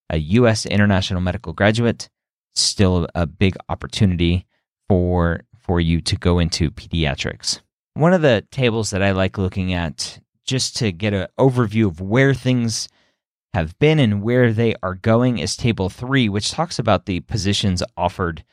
A 0.09 0.16
U.S. 0.19 0.66
international 0.66 1.21
medical 1.21 1.52
graduate, 1.52 2.09
still 2.54 3.07
a 3.14 3.26
big 3.26 3.57
opportunity 3.69 4.47
for 4.88 5.42
for 5.59 5.80
you 5.80 6.00
to 6.00 6.16
go 6.16 6.38
into 6.38 6.71
pediatrics. 6.71 7.61
One 7.95 8.12
of 8.12 8.23
the 8.23 8.45
tables 8.50 8.90
that 8.90 9.02
I 9.02 9.11
like 9.11 9.37
looking 9.37 9.73
at 9.73 10.21
just 10.45 10.76
to 10.78 10.90
get 10.90 11.12
an 11.12 11.26
overview 11.38 11.87
of 11.87 12.00
where 12.00 12.35
things 12.35 12.88
have 13.52 13.78
been 13.78 13.99
and 13.99 14.23
where 14.23 14.52
they 14.52 14.75
are 14.83 14.95
going 14.95 15.38
is 15.38 15.57
table 15.57 15.88
three, 15.88 16.28
which 16.28 16.50
talks 16.50 16.78
about 16.78 17.07
the 17.07 17.21
positions 17.21 17.83
offered 17.97 18.45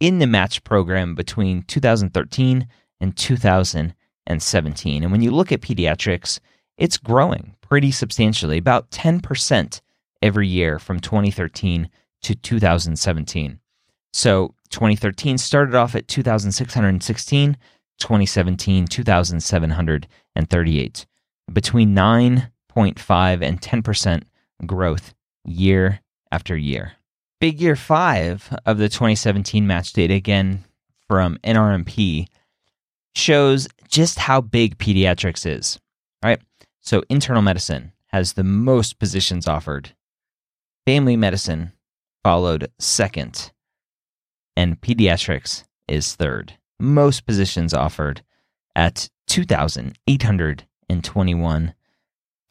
in 0.00 0.18
the 0.18 0.26
match 0.26 0.64
program 0.64 1.14
between 1.14 1.62
2013 1.62 2.66
and 3.00 3.16
2017. 3.16 5.02
And 5.02 5.12
when 5.12 5.22
you 5.22 5.30
look 5.30 5.52
at 5.52 5.60
pediatrics, 5.60 6.40
it's 6.78 6.98
growing 6.98 7.56
pretty 7.60 7.90
substantially, 7.90 8.58
about 8.58 8.90
10% 8.90 9.80
every 10.22 10.48
year 10.48 10.78
from 10.78 11.00
2013 11.00 11.90
to 12.22 12.34
2017. 12.34 13.58
So 14.12 14.54
2013 14.70 15.38
started 15.38 15.74
off 15.74 15.94
at 15.94 16.08
2,616, 16.08 17.56
2017, 17.98 18.86
2,738. 18.86 21.06
Between 21.52 21.94
9.5 21.94 23.42
and 23.42 23.60
10% 23.60 24.22
growth 24.64 25.12
year 25.44 26.00
after 26.32 26.56
year. 26.56 26.92
Figure 27.40 27.76
five 27.76 28.56
of 28.64 28.78
the 28.78 28.88
2017 28.88 29.66
match 29.66 29.92
data, 29.92 30.14
again 30.14 30.64
from 31.08 31.38
NRMP, 31.44 32.26
shows 33.14 33.68
just 33.88 34.18
how 34.18 34.40
big 34.40 34.78
pediatrics 34.78 35.44
is. 35.46 35.78
Right? 36.24 36.40
So, 36.86 37.02
internal 37.08 37.42
medicine 37.42 37.92
has 38.06 38.34
the 38.34 38.44
most 38.44 39.00
positions 39.00 39.48
offered, 39.48 39.96
family 40.86 41.16
medicine 41.16 41.72
followed 42.22 42.70
second, 42.78 43.50
and 44.56 44.80
pediatrics 44.80 45.64
is 45.88 46.14
third. 46.14 46.52
Most 46.78 47.26
positions 47.26 47.74
offered 47.74 48.22
at 48.76 49.10
2,821 49.26 51.74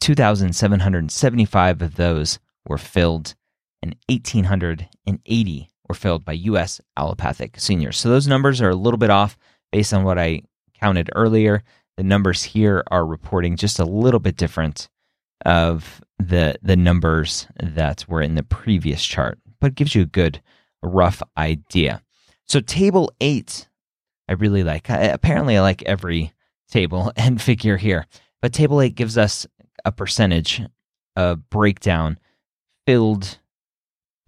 2,775 0.00 1.82
of 1.82 1.96
those 1.96 2.38
were 2.68 2.78
filled, 2.78 3.34
and 3.82 3.96
1,880 4.08 5.70
were 5.88 5.94
filled 5.94 6.24
by 6.26 6.32
U.S. 6.32 6.80
allopathic 6.96 7.58
seniors. 7.58 7.96
So 7.96 8.10
those 8.10 8.28
numbers 8.28 8.60
are 8.60 8.70
a 8.70 8.76
little 8.76 8.98
bit 8.98 9.10
off 9.10 9.38
based 9.72 9.94
on 9.94 10.04
what 10.04 10.18
I 10.18 10.42
counted 10.78 11.08
earlier. 11.14 11.64
The 11.96 12.04
numbers 12.04 12.42
here 12.42 12.84
are 12.90 13.06
reporting 13.06 13.56
just 13.56 13.78
a 13.78 13.84
little 13.84 14.20
bit 14.20 14.36
different 14.36 14.88
of 15.44 16.00
the 16.18 16.56
the 16.62 16.76
numbers 16.76 17.46
that 17.62 18.04
were 18.08 18.22
in 18.22 18.34
the 18.34 18.42
previous 18.42 19.04
chart, 19.04 19.38
but 19.60 19.74
gives 19.74 19.94
you 19.94 20.02
a 20.02 20.06
good 20.06 20.40
rough 20.82 21.22
idea. 21.36 22.02
So 22.46 22.60
table 22.60 23.12
8 23.20 23.68
I 24.28 24.32
really 24.32 24.64
like. 24.64 24.88
apparently 24.88 25.56
I 25.56 25.60
like 25.60 25.82
every 25.84 26.32
table 26.68 27.12
and 27.16 27.40
figure 27.40 27.76
here. 27.76 28.06
But 28.42 28.52
table 28.52 28.80
8 28.80 28.94
gives 28.94 29.16
us 29.16 29.46
a 29.84 29.92
percentage, 29.92 30.62
a 31.14 31.36
breakdown 31.36 32.18
filled 32.86 33.38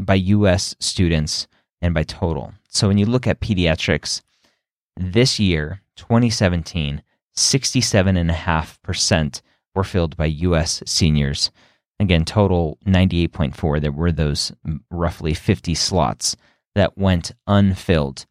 by 0.00 0.14
US 0.14 0.75
students 0.78 1.48
and 1.82 1.94
by 1.94 2.04
total. 2.04 2.54
So 2.68 2.88
when 2.88 2.98
you 2.98 3.06
look 3.06 3.26
at 3.26 3.40
pediatrics, 3.40 4.22
this 4.96 5.38
year, 5.38 5.80
2017, 5.96 7.02
67.5% 7.38 9.42
were 9.75 9.85
filled 9.85 10.16
by 10.16 10.26
US 10.26 10.83
seniors. 10.87 11.50
Again, 12.00 12.25
total 12.25 12.78
98.4. 12.85 13.80
There 13.80 13.92
were 13.92 14.12
those 14.12 14.52
roughly 14.90 15.35
50 15.35 15.75
slots 15.75 16.37
that 16.75 16.99
went 16.99 17.33
unfilled. 17.47 18.26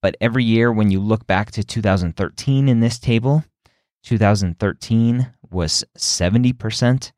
But 0.00 0.16
every 0.20 0.44
year, 0.44 0.72
when 0.72 0.90
you 0.90 1.00
look 1.00 1.26
back 1.26 1.50
to 1.52 1.64
2013 1.64 2.68
in 2.68 2.80
this 2.80 2.98
table, 3.00 3.44
2013 4.04 5.32
was 5.50 5.84
70%, 5.96 7.12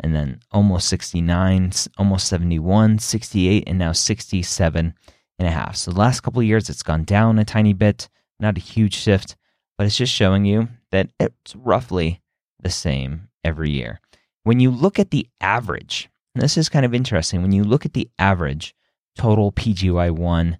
and 0.00 0.14
then 0.14 0.40
almost 0.52 0.86
69, 0.88 1.72
almost 1.98 2.28
71, 2.28 3.00
68, 3.00 3.64
and 3.66 3.78
now 3.78 3.90
67 3.90 4.94
and 5.38 5.48
a 5.48 5.50
half. 5.50 5.74
So 5.76 5.90
the 5.90 5.98
last 5.98 6.20
couple 6.20 6.40
of 6.40 6.46
years, 6.46 6.70
it's 6.70 6.84
gone 6.84 7.02
down 7.02 7.40
a 7.40 7.44
tiny 7.44 7.72
bit, 7.72 8.08
not 8.38 8.56
a 8.56 8.60
huge 8.60 8.94
shift, 8.94 9.34
but 9.82 9.86
it's 9.86 9.96
just 9.96 10.14
showing 10.14 10.44
you 10.44 10.68
that 10.92 11.08
it's 11.18 11.56
roughly 11.56 12.22
the 12.60 12.70
same 12.70 13.26
every 13.42 13.68
year. 13.68 13.98
When 14.44 14.60
you 14.60 14.70
look 14.70 15.00
at 15.00 15.10
the 15.10 15.26
average, 15.40 16.08
this 16.36 16.56
is 16.56 16.68
kind 16.68 16.84
of 16.84 16.94
interesting. 16.94 17.42
When 17.42 17.50
you 17.50 17.64
look 17.64 17.84
at 17.84 17.92
the 17.92 18.08
average 18.16 18.76
total 19.16 19.50
PGY1 19.50 20.58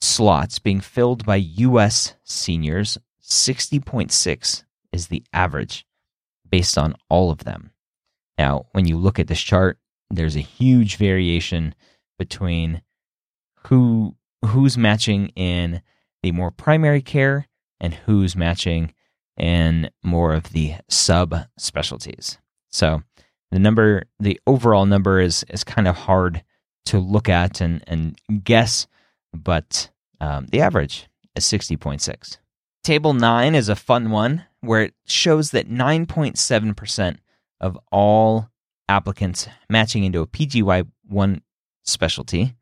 slots 0.00 0.60
being 0.60 0.78
filled 0.78 1.26
by 1.26 1.34
US 1.34 2.14
seniors, 2.22 2.98
60.6 3.20 4.62
is 4.92 5.08
the 5.08 5.24
average 5.32 5.84
based 6.48 6.78
on 6.78 6.94
all 7.10 7.32
of 7.32 7.38
them. 7.38 7.72
Now, 8.38 8.66
when 8.70 8.86
you 8.86 8.96
look 8.96 9.18
at 9.18 9.26
this 9.26 9.40
chart, 9.40 9.80
there's 10.08 10.36
a 10.36 10.40
huge 10.40 10.98
variation 10.98 11.74
between 12.16 12.82
who 13.64 14.14
who's 14.44 14.78
matching 14.78 15.32
in 15.34 15.82
the 16.22 16.30
more 16.30 16.52
primary 16.52 17.02
care 17.02 17.48
and 17.80 17.94
who's 17.94 18.34
matching 18.36 18.92
in 19.36 19.90
more 20.02 20.32
of 20.34 20.52
the 20.52 20.74
sub 20.88 21.34
specialties. 21.58 22.38
So 22.70 23.02
The 23.52 23.58
number, 23.58 24.04
the 24.18 24.40
overall 24.46 24.86
number 24.86 25.20
is 25.20 25.44
is 25.48 25.62
kind 25.64 25.86
of 25.86 25.94
hard 25.96 26.42
to 26.86 26.98
look 26.98 27.28
at 27.28 27.60
and 27.60 27.82
and 27.86 28.18
guess, 28.44 28.86
but 29.32 29.90
um, 30.20 30.46
the 30.46 30.60
average 30.60 31.08
is 31.36 31.44
sixty 31.44 31.76
point 31.76 32.02
six. 32.02 32.38
Table 32.82 33.14
nine 33.14 33.54
is 33.54 33.68
a 33.68 33.76
fun 33.76 34.10
one 34.10 34.44
where 34.60 34.82
it 34.82 34.94
shows 35.06 35.52
that 35.52 35.68
nine 35.68 36.06
point 36.06 36.38
seven 36.38 36.74
percent 36.74 37.20
of 37.60 37.78
all 37.92 38.50
applicants 38.88 39.48
matching 39.70 40.04
into 40.04 40.20
a 40.20 40.26
PGY 40.26 40.86
one 41.06 41.42
specialty 41.84 42.54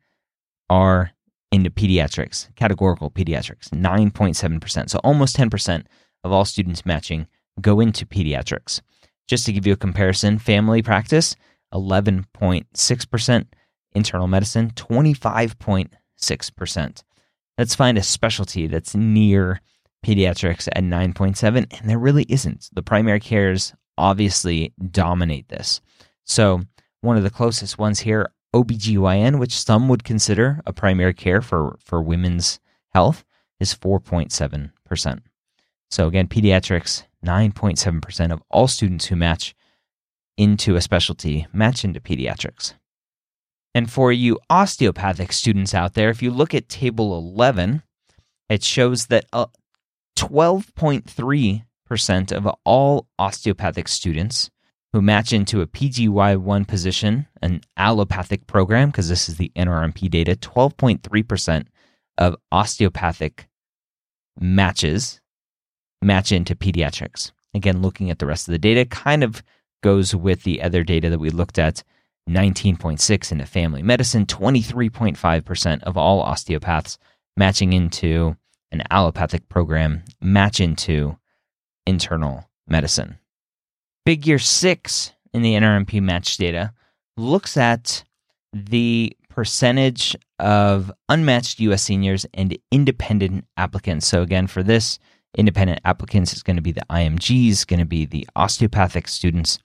are 0.68 1.12
into 1.54 1.70
pediatrics, 1.70 2.54
categorical 2.56 3.10
pediatrics, 3.10 3.70
9.7%. 3.70 4.90
So 4.90 4.98
almost 5.04 5.36
10% 5.36 5.86
of 6.24 6.32
all 6.32 6.44
students 6.44 6.84
matching 6.84 7.28
go 7.60 7.78
into 7.80 8.04
pediatrics. 8.04 8.80
Just 9.28 9.46
to 9.46 9.52
give 9.52 9.64
you 9.66 9.72
a 9.72 9.76
comparison, 9.76 10.40
family 10.40 10.82
practice, 10.82 11.36
11.6%, 11.72 13.46
internal 13.92 14.26
medicine, 14.26 14.70
25.6%. 14.70 17.02
Let's 17.56 17.76
find 17.76 17.96
a 17.96 18.02
specialty 18.02 18.66
that's 18.66 18.96
near 18.96 19.60
pediatrics 20.04 20.68
at 20.72 20.82
9.7 20.82 21.78
and 21.78 21.88
there 21.88 21.98
really 21.98 22.26
isn't. 22.28 22.68
The 22.72 22.82
primary 22.82 23.20
cares 23.20 23.72
obviously 23.96 24.74
dominate 24.90 25.48
this. 25.48 25.80
So, 26.24 26.62
one 27.00 27.16
of 27.16 27.22
the 27.22 27.30
closest 27.30 27.78
ones 27.78 28.00
here 28.00 28.32
OBGYN, 28.54 29.38
which 29.38 29.58
some 29.58 29.88
would 29.88 30.04
consider 30.04 30.62
a 30.64 30.72
primary 30.72 31.12
care 31.12 31.42
for, 31.42 31.76
for 31.84 32.00
women's 32.00 32.60
health, 32.92 33.24
is 33.58 33.74
4.7%. 33.74 35.20
So, 35.90 36.06
again, 36.06 36.28
pediatrics, 36.28 37.02
9.7% 37.24 38.32
of 38.32 38.42
all 38.50 38.68
students 38.68 39.06
who 39.06 39.16
match 39.16 39.54
into 40.36 40.76
a 40.76 40.80
specialty 40.80 41.48
match 41.52 41.84
into 41.84 42.00
pediatrics. 42.00 42.74
And 43.74 43.90
for 43.90 44.12
you 44.12 44.38
osteopathic 44.48 45.32
students 45.32 45.74
out 45.74 45.94
there, 45.94 46.10
if 46.10 46.22
you 46.22 46.30
look 46.30 46.54
at 46.54 46.68
table 46.68 47.18
11, 47.18 47.82
it 48.48 48.62
shows 48.62 49.06
that 49.06 49.24
uh, 49.32 49.46
12.3% 50.16 52.32
of 52.32 52.46
all 52.64 53.08
osteopathic 53.18 53.88
students 53.88 54.50
who 54.94 55.02
match 55.02 55.32
into 55.32 55.60
a 55.60 55.66
PGY1 55.66 56.68
position, 56.68 57.26
an 57.42 57.60
allopathic 57.76 58.46
program, 58.46 58.90
because 58.90 59.08
this 59.08 59.28
is 59.28 59.38
the 59.38 59.50
NRMP 59.56 60.08
data, 60.08 60.36
12.3% 60.36 61.66
of 62.16 62.36
osteopathic 62.52 63.48
matches 64.38 65.20
match 66.00 66.30
into 66.30 66.54
pediatrics. 66.54 67.32
Again, 67.54 67.82
looking 67.82 68.08
at 68.08 68.20
the 68.20 68.26
rest 68.26 68.46
of 68.46 68.52
the 68.52 68.58
data 68.58 68.84
kind 68.84 69.24
of 69.24 69.42
goes 69.82 70.14
with 70.14 70.44
the 70.44 70.62
other 70.62 70.84
data 70.84 71.10
that 71.10 71.18
we 71.18 71.30
looked 71.30 71.58
at 71.58 71.82
19.6 72.30 73.32
into 73.32 73.46
family 73.46 73.82
medicine, 73.82 74.26
23.5% 74.26 75.82
of 75.82 75.96
all 75.96 76.20
osteopaths 76.20 76.98
matching 77.36 77.72
into 77.72 78.36
an 78.70 78.84
allopathic 78.92 79.48
program 79.48 80.04
match 80.20 80.60
into 80.60 81.18
internal 81.84 82.48
medicine. 82.68 83.18
Figure 84.06 84.38
six 84.38 85.12
in 85.32 85.42
the 85.42 85.54
NRMP 85.54 86.02
match 86.02 86.36
data 86.36 86.72
looks 87.16 87.56
at 87.56 88.04
the 88.52 89.16
percentage 89.30 90.14
of 90.38 90.92
unmatched 91.08 91.58
U.S. 91.60 91.82
seniors 91.82 92.26
and 92.34 92.56
independent 92.70 93.46
applicants. 93.56 94.06
So, 94.06 94.22
again, 94.22 94.46
for 94.46 94.62
this, 94.62 94.98
independent 95.36 95.80
applicants 95.84 96.34
is 96.34 96.42
going 96.42 96.56
to 96.56 96.62
be 96.62 96.72
the 96.72 96.84
IMGs, 96.90 97.66
going 97.66 97.80
to 97.80 97.86
be 97.86 98.04
the 98.04 98.26
osteopathic 98.36 99.08
students. 99.08 99.58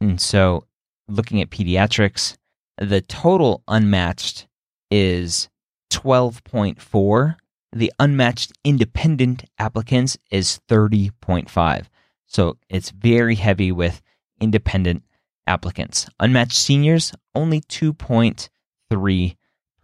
And 0.00 0.20
so, 0.20 0.64
looking 1.08 1.40
at 1.40 1.50
pediatrics, 1.50 2.36
the 2.78 3.00
total 3.00 3.62
unmatched 3.68 4.46
is 4.90 5.48
12.4. 5.90 7.36
The 7.72 7.92
unmatched 7.98 8.52
independent 8.64 9.44
applicants 9.58 10.16
is 10.30 10.60
30.5. 10.68 11.86
So 12.34 12.58
it's 12.68 12.90
very 12.90 13.36
heavy 13.36 13.70
with 13.70 14.02
independent 14.40 15.04
applicants. 15.46 16.08
Unmatched 16.18 16.56
seniors, 16.56 17.12
only 17.32 17.60
2.3%. 17.60 19.36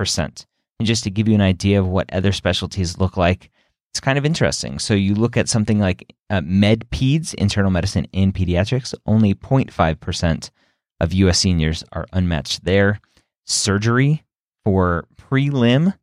And 0.08 0.86
just 0.86 1.04
to 1.04 1.10
give 1.12 1.28
you 1.28 1.36
an 1.36 1.40
idea 1.40 1.78
of 1.78 1.86
what 1.86 2.12
other 2.12 2.32
specialties 2.32 2.98
look 2.98 3.16
like, 3.16 3.52
it's 3.92 4.00
kind 4.00 4.18
of 4.18 4.26
interesting. 4.26 4.80
So 4.80 4.94
you 4.94 5.14
look 5.14 5.36
at 5.36 5.48
something 5.48 5.78
like 5.78 6.12
uh, 6.28 6.40
med 6.44 6.90
peds, 6.90 7.34
internal 7.34 7.70
medicine 7.70 8.08
and 8.12 8.34
pediatrics, 8.34 8.94
only 9.06 9.32
0.5% 9.32 10.50
of 10.98 11.12
US 11.12 11.38
seniors 11.38 11.84
are 11.92 12.06
unmatched 12.12 12.64
there. 12.64 13.00
Surgery 13.46 14.24
for 14.64 15.06
prelim 15.16 15.94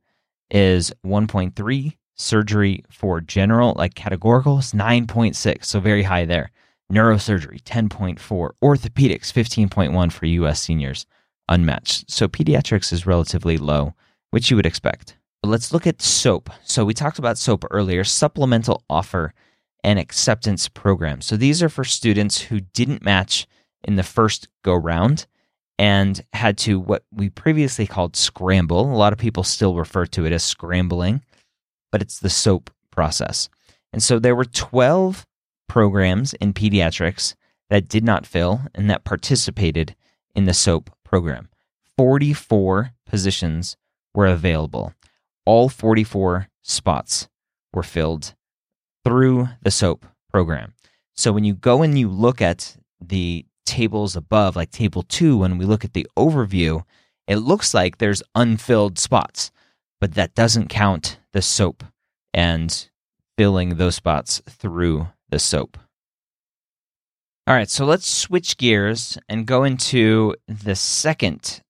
is 0.49 0.93
1.3 1.05 1.97
surgery 2.17 2.84
for 2.89 3.21
general, 3.21 3.73
like 3.77 3.95
categorical, 3.95 4.60
is 4.60 4.73
9.6, 4.73 5.63
so 5.63 5.80
very 5.80 6.03
high 6.03 6.25
there. 6.25 6.51
Neurosurgery, 6.91 7.62
10.4. 7.63 8.17
Orthopedics, 8.63 9.32
15.1 9.32 10.12
for 10.12 10.25
US 10.25 10.62
seniors, 10.62 11.06
unmatched. 11.49 12.10
So 12.10 12.27
pediatrics 12.27 12.91
is 12.93 13.06
relatively 13.06 13.58
low, 13.58 13.93
which 14.32 14.49
you 14.49 14.56
would 14.56 14.65
expect. 14.65 15.17
But 15.41 15.49
let's 15.49 15.73
look 15.73 15.86
at 15.86 16.01
SOAP. 16.01 16.49
So 16.63 16.86
we 16.86 16.93
talked 16.93 17.19
about 17.19 17.38
SOAP 17.38 17.65
earlier, 17.71 18.03
supplemental 18.03 18.84
offer 18.89 19.34
and 19.84 19.99
acceptance 19.99 20.67
program. 20.67 21.21
So 21.21 21.38
these 21.38 21.62
are 21.62 21.69
for 21.69 21.84
students 21.84 22.41
who 22.41 22.60
didn't 22.60 23.03
match 23.03 23.47
in 23.84 23.95
the 23.95 24.03
first 24.03 24.47
go 24.63 24.73
round 24.73 25.27
and 25.77 26.23
had 26.34 26.58
to 26.58 26.80
what 26.80 27.03
we 27.12 27.30
previously 27.30 27.86
called 27.86 28.15
scramble. 28.15 28.91
A 28.91 28.97
lot 28.97 29.13
of 29.13 29.19
people 29.19 29.43
still 29.43 29.75
refer 29.75 30.06
to 30.08 30.25
it 30.25 30.34
as 30.34 30.43
scrambling 30.43 31.21
but 31.91 32.02
it's 32.02 32.19
the 32.19 32.30
SOAP 32.30 32.69
process. 32.91 33.50
And 33.93 34.02
so 34.04 34.19
there 34.19 34.36
were 34.36 34.45
12 34.45 35.26
programs 35.67 36.34
in 36.36 36.54
pediatrics 36.54 37.36
that 37.69 37.88
did 37.88 38.04
not 38.04 38.26
fill 38.26 38.62
and 38.73 38.89
that 38.89 39.04
participated 39.04 39.95
in 40.36 40.45
the 40.45 40.54
SOAP 40.54 40.89
program. 41.04 41.50
44 41.97 42.91
positions 43.06 43.78
were 44.13 44.28
available. 44.28 44.93
All 45.45 45.69
44 45.69 46.47
spots 46.62 47.28
were 47.73 47.84
filled 47.84 48.36
through 49.06 49.50
the 49.62 49.71
SOAP 49.71 50.06
program. 50.32 50.73
So 51.13 51.32
when 51.32 51.43
you 51.43 51.54
go 51.54 51.82
and 51.82 51.97
you 51.97 52.10
look 52.10 52.41
at 52.41 52.78
the 53.02 53.45
tables 53.65 54.15
above, 54.15 54.56
like 54.56 54.71
table 54.71 55.04
two, 55.04 55.38
when 55.38 55.58
we 55.58 55.65
look 55.65 55.84
at 55.84 55.93
the 55.93 56.08
overview, 56.17 56.84
it 57.28 57.38
looks 57.38 57.73
like 57.73 57.97
there's 57.97 58.23
unfilled 58.36 59.00
spots 59.00 59.52
but 60.00 60.13
that 60.13 60.36
doesn't 60.36 60.67
count 60.67 61.19
the 61.38 61.41
SOAP 61.43 61.84
and 62.34 62.89
filling 63.38 63.76
those 63.76 63.93
spots 63.93 64.41
through 64.50 65.10
the 65.30 65.38
SOAP. 65.38 65.78
All 67.45 67.54
right, 67.54 67.69
so 67.69 67.86
let's 67.86 68.10
switch 68.10 68.58
gears 68.58 69.19
and 69.30 69.45
go 69.45 69.63
into 69.63 70.34
the 70.47 70.76
second 70.76 71.62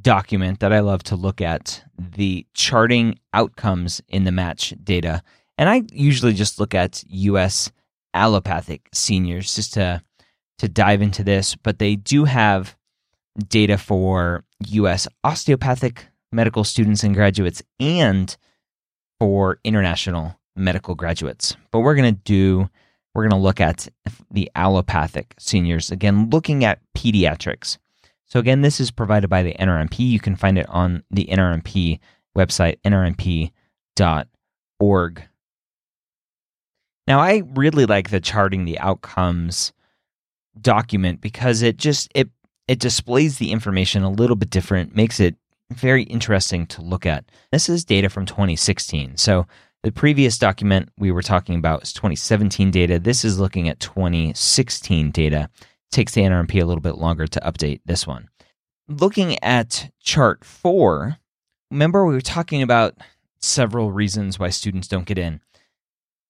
document 0.00 0.60
that 0.60 0.72
I 0.72 0.78
love 0.78 1.02
to 1.04 1.16
look 1.16 1.40
at 1.40 1.82
the 1.98 2.46
charting 2.54 3.18
outcomes 3.34 4.00
in 4.06 4.22
the 4.22 4.30
match 4.30 4.72
data. 4.84 5.24
And 5.58 5.68
I 5.68 5.82
usually 5.90 6.32
just 6.32 6.60
look 6.60 6.72
at 6.72 7.02
US 7.08 7.72
allopathic 8.14 8.88
seniors 8.94 9.56
just 9.56 9.74
to 9.74 10.02
to 10.58 10.68
dive 10.68 11.02
into 11.02 11.24
this, 11.24 11.56
but 11.56 11.80
they 11.80 11.96
do 11.96 12.26
have 12.26 12.76
data 13.48 13.76
for 13.76 14.44
US 14.68 15.08
osteopathic 15.24 16.06
medical 16.30 16.62
students 16.62 17.02
and 17.02 17.12
graduates 17.12 17.60
and 17.80 18.36
for 19.18 19.58
international 19.64 20.38
medical 20.54 20.94
graduates. 20.94 21.56
But 21.70 21.80
we're 21.80 21.94
going 21.94 22.14
to 22.14 22.20
do, 22.24 22.68
we're 23.14 23.28
going 23.28 23.38
to 23.38 23.44
look 23.44 23.60
at 23.60 23.88
the 24.30 24.50
allopathic 24.54 25.34
seniors. 25.38 25.90
Again, 25.90 26.30
looking 26.30 26.64
at 26.64 26.80
pediatrics. 26.96 27.78
So, 28.26 28.40
again, 28.40 28.62
this 28.62 28.80
is 28.80 28.90
provided 28.90 29.28
by 29.28 29.42
the 29.42 29.54
NRMP. 29.54 30.00
You 30.00 30.20
can 30.20 30.34
find 30.36 30.58
it 30.58 30.68
on 30.68 31.04
the 31.10 31.26
NRMP 31.26 32.00
website, 32.36 32.78
nrmp.org. 32.84 33.52
Now, 37.06 37.20
I 37.20 37.42
really 37.54 37.86
like 37.86 38.10
the 38.10 38.20
charting 38.20 38.64
the 38.64 38.80
outcomes 38.80 39.72
document 40.60 41.20
because 41.20 41.62
it 41.62 41.76
just 41.76 42.10
it 42.14 42.28
it 42.66 42.80
displays 42.80 43.38
the 43.38 43.52
information 43.52 44.02
a 44.02 44.10
little 44.10 44.34
bit 44.34 44.50
different, 44.50 44.96
makes 44.96 45.20
it 45.20 45.36
very 45.70 46.04
interesting 46.04 46.66
to 46.68 46.82
look 46.82 47.06
at. 47.06 47.24
This 47.52 47.68
is 47.68 47.84
data 47.84 48.08
from 48.08 48.26
2016. 48.26 49.16
So 49.16 49.46
the 49.82 49.92
previous 49.92 50.38
document 50.38 50.90
we 50.98 51.10
were 51.10 51.22
talking 51.22 51.56
about 51.56 51.82
is 51.82 51.92
2017 51.92 52.70
data. 52.70 52.98
This 52.98 53.24
is 53.24 53.38
looking 53.38 53.68
at 53.68 53.80
2016 53.80 55.10
data. 55.10 55.48
It 55.60 55.66
takes 55.92 56.12
the 56.14 56.22
NRMP 56.22 56.60
a 56.62 56.64
little 56.64 56.80
bit 56.82 56.98
longer 56.98 57.26
to 57.26 57.40
update 57.40 57.80
this 57.84 58.06
one. 58.06 58.28
Looking 58.88 59.42
at 59.42 59.90
chart 60.00 60.44
four, 60.44 61.18
remember 61.70 62.06
we 62.06 62.14
were 62.14 62.20
talking 62.20 62.62
about 62.62 62.96
several 63.40 63.92
reasons 63.92 64.38
why 64.38 64.50
students 64.50 64.88
don't 64.88 65.06
get 65.06 65.18
in. 65.18 65.40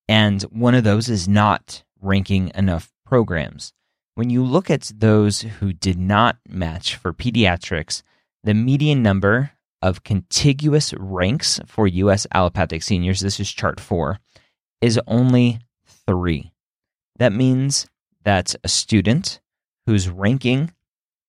And 0.08 0.42
one 0.44 0.74
of 0.74 0.84
those 0.84 1.08
is 1.08 1.28
not 1.28 1.82
ranking 2.00 2.52
enough 2.54 2.92
programs. 3.04 3.72
when 4.16 4.30
you 4.30 4.42
look 4.42 4.70
at 4.70 4.90
those 4.96 5.42
who 5.42 5.72
did 5.74 5.98
not 5.98 6.38
match 6.48 6.96
for 6.96 7.12
pediatrics, 7.12 8.02
the 8.46 8.54
median 8.54 9.02
number 9.02 9.50
of 9.82 10.04
contiguous 10.04 10.94
ranks 10.98 11.60
for 11.66 11.88
U.S. 11.88 12.28
allopathic 12.32 12.80
seniors, 12.80 13.20
this 13.20 13.40
is 13.40 13.50
chart 13.50 13.80
four, 13.80 14.20
is 14.80 15.00
only 15.08 15.58
three. 16.06 16.52
That 17.18 17.32
means 17.32 17.88
that 18.22 18.54
a 18.62 18.68
student 18.68 19.40
who's 19.84 20.08
ranking 20.08 20.72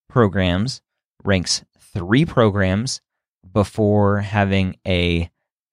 programs 0.08 0.82
ranks 1.24 1.64
three 1.80 2.24
programs 2.24 3.02
before 3.52 4.20
having 4.20 4.78
a 4.88 5.32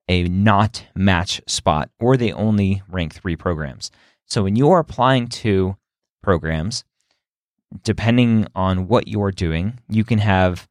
a 0.08 0.24
not 0.24 0.84
match 0.94 1.42
spot 1.46 1.90
or 2.00 2.16
they 2.16 2.32
only 2.32 2.82
rank 2.88 3.14
three 3.14 3.36
programs. 3.36 3.90
So 4.24 4.44
when 4.44 4.56
you're 4.56 4.78
applying 4.78 5.28
to 5.28 5.76
programs, 6.22 6.84
depending 7.82 8.46
on 8.54 8.88
what 8.88 9.08
you're 9.08 9.30
doing, 9.30 9.78
you 9.88 10.04
can 10.04 10.18
have 10.18 10.68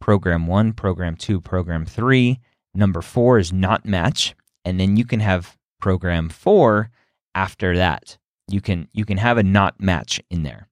program 0.00 0.46
one, 0.46 0.72
program 0.72 1.16
two, 1.16 1.40
program 1.40 1.84
three. 1.86 2.40
Number 2.74 3.02
four 3.02 3.38
is 3.38 3.52
not 3.52 3.84
match. 3.84 4.34
And 4.64 4.78
then 4.80 4.96
you 4.96 5.04
can 5.04 5.20
have 5.20 5.56
program 5.80 6.28
four 6.28 6.90
after 7.34 7.76
that. 7.76 8.18
You 8.48 8.60
can 8.60 8.88
you 8.92 9.04
can 9.04 9.18
have 9.18 9.38
a 9.38 9.42
not 9.42 9.80
match 9.80 10.20
in 10.30 10.42
there. 10.42 10.68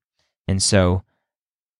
And 0.47 0.61
so 0.61 1.03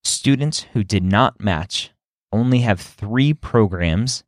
students 0.03 0.67
who 0.73 0.83
did 0.83 1.03
not 1.03 1.39
match 1.39 1.91
only 2.31 2.59
have 2.59 2.81
three 2.81 3.33
programs 3.33 4.23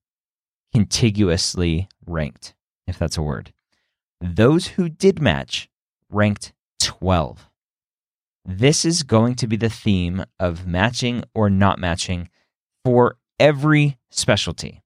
contiguously 0.74 1.88
ranked, 2.06 2.54
if 2.88 2.98
that's 2.98 3.18
a 3.18 3.22
word. 3.22 3.54
Those 4.22 4.68
who 4.68 4.90
did 4.90 5.22
match 5.22 5.70
ranked 6.10 6.54
12. 6.80 7.50
This 8.46 8.86
is 8.86 9.04
going 9.04 9.36
to 9.36 9.48
be 9.48 9.58
the 9.58 9.70
theme 9.70 10.26
of 10.40 10.66
matching 10.66 11.24
or 11.34 11.50
not 11.50 11.80
matching 11.80 12.30
for 12.88 13.18
every 13.38 13.98
specialty. 14.12 14.82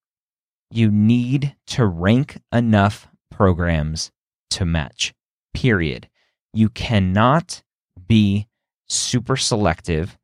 You 0.72 0.90
need 0.90 1.56
to 1.68 1.86
rank 1.86 2.42
enough 2.52 3.08
programs 3.30 4.10
to 4.50 4.66
match, 4.66 5.14
period. 5.54 6.10
You 6.52 6.70
cannot 6.70 7.62
be 8.08 8.48
super 8.90 9.38
selective 9.38 10.18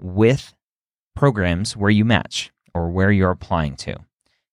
with 0.00 0.54
programs 1.16 1.76
where 1.76 1.90
you 1.90 2.04
match 2.04 2.52
or 2.72 2.90
where 2.90 3.10
you're 3.10 3.32
applying 3.32 3.74
to. 3.78 3.96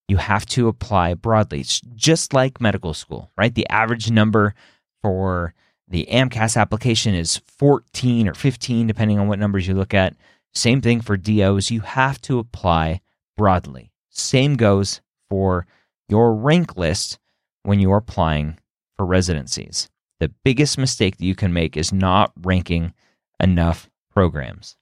You 0.08 0.18
have 0.18 0.48
to 0.48 0.68
apply 0.68 1.14
broadly. 1.14 1.60
It's 1.60 1.80
just 1.94 2.34
like 2.34 2.60
medical 2.60 2.96
school, 2.96 3.30
right? 3.38 3.54
The 3.54 3.70
average 3.70 4.10
number 4.10 4.56
for 5.04 5.54
the 5.88 6.08
AMCAS 6.10 6.60
application 6.60 7.14
is 7.14 7.38
14 7.46 8.28
or 8.28 8.34
15, 8.34 8.88
depending 8.88 9.20
on 9.20 9.28
what 9.28 9.38
numbers 9.38 9.68
you 9.68 9.76
look 9.76 9.94
at. 9.94 10.16
Same 10.56 10.82
thing 10.82 11.02
for 11.02 11.18
DOs. 11.18 11.72
You 11.72 11.82
have 11.82 12.22
to 12.22 12.40
apply 12.40 13.02
broadly. 13.36 13.92
Same 14.10 14.56
goes 14.56 15.02
for 15.30 15.66
your 16.08 16.36
rank 16.36 16.78
list 16.78 17.20
when 17.64 17.80
you're 17.80 17.98
applying 17.98 18.60
for 18.96 19.06
residencies. 19.06 19.90
The 20.20 20.32
biggest 20.44 20.78
mistake 20.78 21.18
that 21.18 21.26
you 21.26 21.36
can 21.36 21.54
make 21.54 21.76
is 21.76 21.92
not 21.92 22.32
ranking 22.42 22.94
enough 23.40 23.90
programs. 24.12 24.78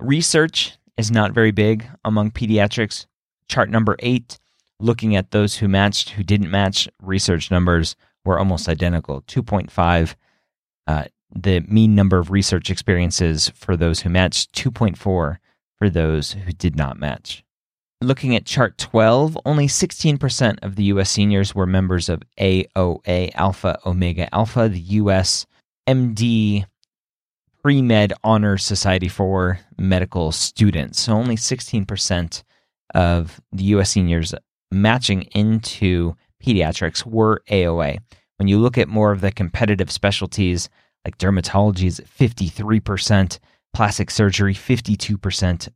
Research 0.00 0.76
is 0.96 1.10
not 1.10 1.32
very 1.32 1.50
big 1.50 1.88
among 2.04 2.30
pediatrics. 2.30 3.06
Chart 3.48 3.70
number 3.70 3.96
eight, 4.00 4.38
looking 4.78 5.16
at 5.16 5.30
those 5.30 5.56
who 5.56 5.68
matched, 5.68 6.10
who 6.10 6.22
didn't 6.22 6.50
match, 6.50 6.88
research 7.02 7.50
numbers 7.50 7.96
were 8.24 8.38
almost 8.38 8.68
identical 8.68 9.22
2.5. 9.22 10.14
Uh, 10.86 11.04
the 11.34 11.60
mean 11.60 11.94
number 11.94 12.18
of 12.18 12.30
research 12.30 12.70
experiences 12.70 13.50
for 13.54 13.76
those 13.76 14.00
who 14.00 14.10
matched, 14.10 14.52
2.4 14.54 14.96
for 14.96 15.90
those 15.90 16.32
who 16.32 16.52
did 16.52 16.76
not 16.76 16.98
match. 16.98 17.44
Looking 18.00 18.36
at 18.36 18.46
chart 18.46 18.78
12, 18.78 19.36
only 19.44 19.66
16% 19.66 20.58
of 20.62 20.76
the 20.76 20.84
US 20.84 21.10
seniors 21.10 21.54
were 21.54 21.66
members 21.66 22.08
of 22.08 22.22
AOA 22.38 23.32
Alpha 23.34 23.78
Omega 23.84 24.32
Alpha, 24.32 24.68
the 24.68 24.78
US 24.78 25.46
MD 25.88 26.64
pre 27.62 27.82
med 27.82 28.12
Honor 28.22 28.56
society 28.56 29.08
for 29.08 29.58
medical 29.76 30.30
students. 30.30 31.00
So 31.00 31.12
only 31.12 31.36
16% 31.36 32.42
of 32.94 33.40
the 33.52 33.64
US 33.64 33.90
seniors 33.90 34.32
matching 34.70 35.22
into 35.34 36.14
pediatrics 36.42 37.04
were 37.04 37.42
AOA. 37.50 37.98
When 38.36 38.46
you 38.46 38.58
look 38.58 38.78
at 38.78 38.88
more 38.88 39.10
of 39.10 39.20
the 39.20 39.32
competitive 39.32 39.90
specialties 39.90 40.68
like 41.08 41.16
dermatology 41.16 41.84
is 41.84 42.02
53%, 42.20 43.38
plastic 43.72 44.10
surgery 44.10 44.52
52%, 44.52 45.68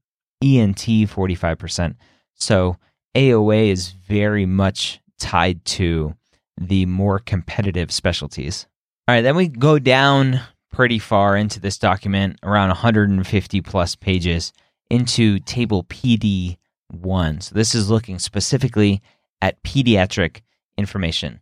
ENT 0.42 0.76
45%. 0.76 1.94
So 2.34 2.76
AOA 3.14 3.68
is 3.68 3.88
very 3.88 4.44
much 4.44 5.00
tied 5.18 5.64
to 5.64 6.14
the 6.60 6.84
more 6.84 7.18
competitive 7.18 7.90
specialties. 7.90 8.66
All 9.08 9.14
right, 9.14 9.22
then 9.22 9.36
we 9.36 9.48
go 9.48 9.78
down 9.78 10.38
pretty 10.70 10.98
far 10.98 11.34
into 11.34 11.60
this 11.60 11.78
document, 11.78 12.38
around 12.42 12.68
150 12.68 13.60
plus 13.62 13.96
pages, 13.96 14.52
into 14.90 15.38
table 15.38 15.84
PD 15.84 16.58
1. 16.88 17.40
So 17.40 17.54
this 17.54 17.74
is 17.74 17.88
looking 17.88 18.18
specifically 18.18 19.00
at 19.40 19.62
pediatric 19.62 20.42
information. 20.76 21.40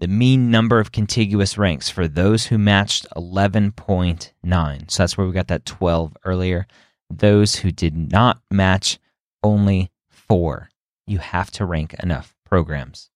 The 0.00 0.08
mean 0.08 0.50
number 0.50 0.80
of 0.80 0.92
contiguous 0.92 1.58
ranks 1.58 1.90
for 1.90 2.08
those 2.08 2.46
who 2.46 2.56
matched 2.56 3.06
11.9. 3.14 4.90
So 4.90 5.02
that's 5.02 5.18
where 5.18 5.26
we 5.26 5.32
got 5.34 5.48
that 5.48 5.66
12 5.66 6.16
earlier. 6.24 6.66
Those 7.10 7.56
who 7.56 7.70
did 7.70 8.10
not 8.10 8.40
match, 8.50 8.98
only 9.42 9.90
four. 10.08 10.70
You 11.06 11.18
have 11.18 11.50
to 11.52 11.66
rank 11.66 11.94
enough 12.02 12.34
programs. 12.46 13.10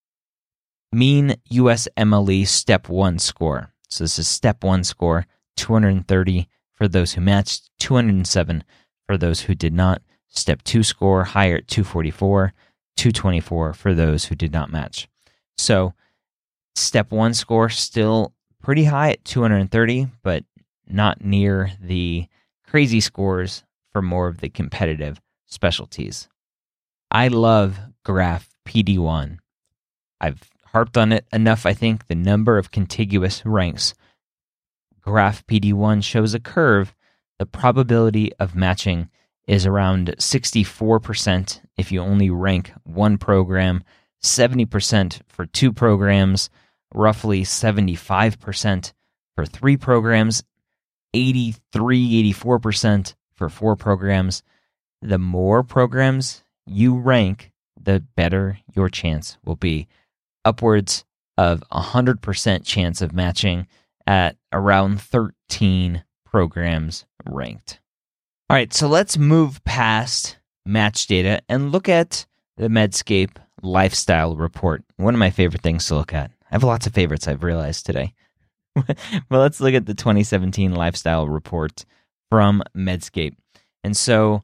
Mean 0.91 1.35
USMLE 1.51 2.45
Step 2.45 2.87
1 2.87 3.17
score. 3.17 3.73
So 3.89 4.03
this 4.03 4.19
is 4.19 4.27
Step 4.27 4.63
1 4.63 4.83
score 4.83 5.25
230 5.57 6.47
for 6.75 6.87
those 6.87 7.13
who 7.13 7.21
matched, 7.21 7.71
207 7.79 8.63
for 9.07 9.17
those 9.17 9.41
who 9.41 9.55
did 9.55 9.73
not. 9.73 10.03
Step 10.27 10.61
2 10.61 10.83
score 10.83 11.23
higher 11.23 11.57
at 11.57 11.67
244, 11.67 12.53
224 12.95 13.73
for 13.73 13.93
those 13.95 14.25
who 14.25 14.35
did 14.35 14.53
not 14.53 14.71
match. 14.71 15.07
So, 15.57 15.93
step 16.75 17.11
1 17.11 17.33
score 17.33 17.69
still 17.69 18.33
pretty 18.61 18.85
high 18.85 19.11
at 19.11 19.25
230, 19.25 20.07
but 20.23 20.43
not 20.87 21.23
near 21.23 21.71
the 21.81 22.27
crazy 22.67 22.99
scores 22.99 23.63
for 23.91 24.01
more 24.01 24.27
of 24.27 24.39
the 24.39 24.49
competitive 24.49 25.21
specialties. 25.45 26.27
I 27.09 27.27
love 27.29 27.79
Graph 28.03 28.49
PD1. 28.67 29.37
I've 30.19 30.49
harped 30.65 30.97
on 30.97 31.11
it 31.11 31.25
enough, 31.31 31.65
I 31.65 31.73
think. 31.73 32.07
The 32.07 32.15
number 32.15 32.57
of 32.57 32.71
contiguous 32.71 33.45
ranks 33.45 33.93
graph 35.05 35.45
PD1 35.45 36.03
shows 36.03 36.33
a 36.33 36.39
curve, 36.39 36.93
the 37.37 37.45
probability 37.45 38.33
of 38.39 38.55
matching 38.55 39.09
is 39.47 39.65
around 39.65 40.15
64% 40.17 41.61
if 41.77 41.91
you 41.91 42.01
only 42.01 42.29
rank 42.29 42.71
one 42.83 43.17
program, 43.17 43.83
70% 44.23 45.21
for 45.27 45.45
two 45.45 45.71
programs, 45.71 46.49
roughly 46.93 47.41
75% 47.43 48.93
for 49.35 49.45
three 49.45 49.77
programs, 49.77 50.43
83, 51.13 52.33
84% 52.33 53.15
for 53.33 53.49
four 53.49 53.75
programs. 53.75 54.43
The 55.01 55.17
more 55.17 55.63
programs 55.63 56.43
you 56.65 56.95
rank, 56.95 57.51
the 57.81 58.03
better 58.15 58.59
your 58.73 58.89
chance 58.89 59.37
will 59.45 59.55
be. 59.55 59.87
Upwards 60.43 61.05
of 61.37 61.63
100% 61.71 62.65
chance 62.65 63.01
of 63.01 63.13
matching 63.13 63.67
at 64.07 64.37
around 64.51 65.01
13 65.01 66.03
programs 66.25 67.05
ranked. 67.25 67.79
All 68.49 68.55
right, 68.55 68.73
so 68.73 68.87
let's 68.87 69.17
move 69.17 69.63
past 69.63 70.37
match 70.65 71.07
data 71.07 71.41
and 71.49 71.71
look 71.71 71.89
at 71.89 72.25
the 72.57 72.67
Medscape 72.67 73.37
lifestyle 73.61 74.35
report. 74.35 74.83
One 74.97 75.13
of 75.13 75.19
my 75.19 75.29
favorite 75.31 75.61
things 75.61 75.87
to 75.87 75.95
look 75.95 76.13
at. 76.13 76.31
I 76.49 76.55
have 76.55 76.63
lots 76.63 76.87
of 76.87 76.93
favorites 76.93 77.27
I've 77.27 77.43
realized 77.43 77.85
today. 77.85 78.13
well, 78.75 78.85
let's 79.29 79.59
look 79.59 79.73
at 79.73 79.85
the 79.85 79.93
2017 79.93 80.73
lifestyle 80.73 81.27
report 81.27 81.85
from 82.29 82.63
Medscape. 82.75 83.35
And 83.83 83.95
so 83.95 84.43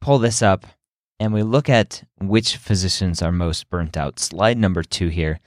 pull 0.00 0.18
this 0.18 0.42
up 0.42 0.66
and 1.18 1.32
we 1.32 1.42
look 1.42 1.68
at 1.68 2.04
which 2.20 2.56
physicians 2.56 3.22
are 3.22 3.32
most 3.32 3.68
burnt 3.70 3.96
out. 3.96 4.18
Slide 4.18 4.58
number 4.58 4.82
two 4.82 5.08
here. 5.08 5.40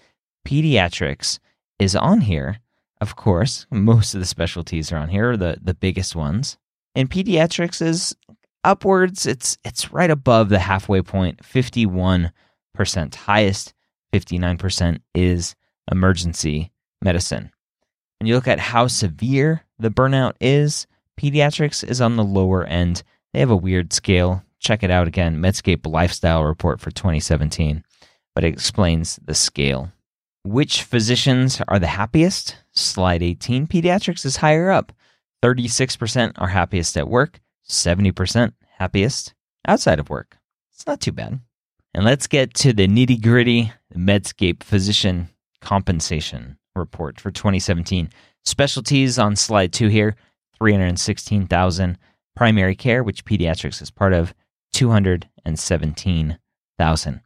Pediatrics 0.47 1.39
is 1.79 1.95
on 1.95 2.21
here 2.21 2.59
of 3.03 3.17
course, 3.17 3.67
most 3.69 4.13
of 4.13 4.21
the 4.21 4.25
specialties 4.25 4.93
are 4.93 4.97
on 4.97 5.09
here, 5.09 5.35
the 5.35 5.57
the 5.61 5.73
biggest 5.73 6.15
ones. 6.15 6.57
And 6.95 7.09
pediatrics 7.09 7.81
is 7.81 8.15
upwards. 8.63 9.25
It's 9.25 9.57
it's 9.65 9.91
right 9.91 10.09
above 10.09 10.47
the 10.47 10.59
halfway 10.59 11.01
point. 11.01 11.43
Fifty 11.43 11.85
one 11.85 12.31
percent 12.73 13.13
highest. 13.15 13.73
Fifty 14.13 14.37
nine 14.37 14.57
percent 14.57 15.01
is 15.13 15.53
emergency 15.91 16.72
medicine. 17.02 17.52
When 18.19 18.28
you 18.28 18.36
look 18.36 18.48
at 18.48 18.60
how 18.60 18.88
severe 18.88 19.65
the 19.78 19.89
burnout 19.89 20.34
is, 20.39 20.88
Pediatrics 21.19 21.84
is 21.84 22.02
on 22.02 22.15
the 22.15 22.24
lower 22.24 22.63
end. 22.63 23.04
They 23.34 23.39
have 23.39 23.52
a 23.52 23.56
weird 23.56 23.93
scale. 23.93 24.43
Check 24.60 24.84
it 24.84 24.91
out 24.91 25.08
again 25.08 25.38
Medscape 25.38 25.86
Lifestyle 25.86 26.43
Report 26.43 26.80
for 26.80 26.89
2017, 26.89 27.84
but 28.34 28.43
it 28.43 28.54
explains 28.54 29.19
the 29.24 29.34
scale. 29.34 29.91
Which 30.43 30.84
physicians 30.84 31.62
are 31.67 31.80
the 31.80 31.88
happiest? 31.88 32.58
Slide 32.72 33.22
18 33.22 33.67
Pediatrics 33.67 34.26
is 34.26 34.38
higher 34.38 34.72
up. 34.72 34.91
36% 35.43 36.34
are 36.38 36.48
happiest 36.48 36.98
at 36.98 37.10
work, 37.10 37.41
70% 37.67 38.54
happiest 38.78 39.34
outside 39.67 40.00
of 40.00 40.10
work. 40.10 40.38
It's 40.74 40.88
not 40.88 41.02
too 41.02 41.12
bad. 41.12 41.41
And 41.93 42.06
let's 42.06 42.28
get 42.28 42.54
to 42.56 42.74
the 42.74 42.88
nitty 42.88 43.22
gritty 43.22 43.74
Medscape 43.96 44.63
physician 44.63 45.30
compensation 45.63 46.58
report 46.76 47.19
for 47.19 47.32
2017. 47.32 48.10
Specialties 48.45 49.17
on 49.17 49.36
slide 49.36 49.73
two 49.73 49.88
here 49.88 50.15
316,000. 50.58 51.97
Primary 52.36 52.76
care, 52.76 53.04
which 53.04 53.26
pediatrics 53.26 53.80
is 53.82 53.91
part 53.91 54.12
of, 54.12 54.34
217,000. 54.73 57.21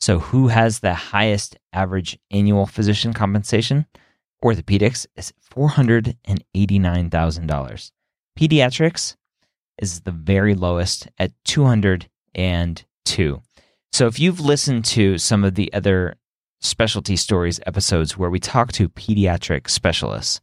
So, 0.00 0.18
who 0.18 0.48
has 0.48 0.80
the 0.80 0.94
highest 0.94 1.56
average 1.72 2.18
annual 2.30 2.66
physician 2.66 3.12
compensation? 3.12 3.86
Orthopedics 4.44 5.06
is 5.16 5.32
$489,000. 5.54 7.90
Pediatrics 8.38 9.16
is 9.80 10.00
the 10.00 10.12
very 10.12 10.54
lowest 10.54 11.08
at 11.18 11.32
202. 11.44 13.42
So, 13.92 14.06
if 14.06 14.20
you've 14.20 14.40
listened 14.40 14.84
to 14.86 15.18
some 15.18 15.44
of 15.44 15.54
the 15.54 15.72
other 15.72 16.16
specialty 16.60 17.16
stories 17.16 17.60
episodes 17.66 18.16
where 18.16 18.30
we 18.30 18.40
talk 18.40 18.72
to 18.72 18.88
pediatric 18.88 19.70
specialists, 19.70 20.40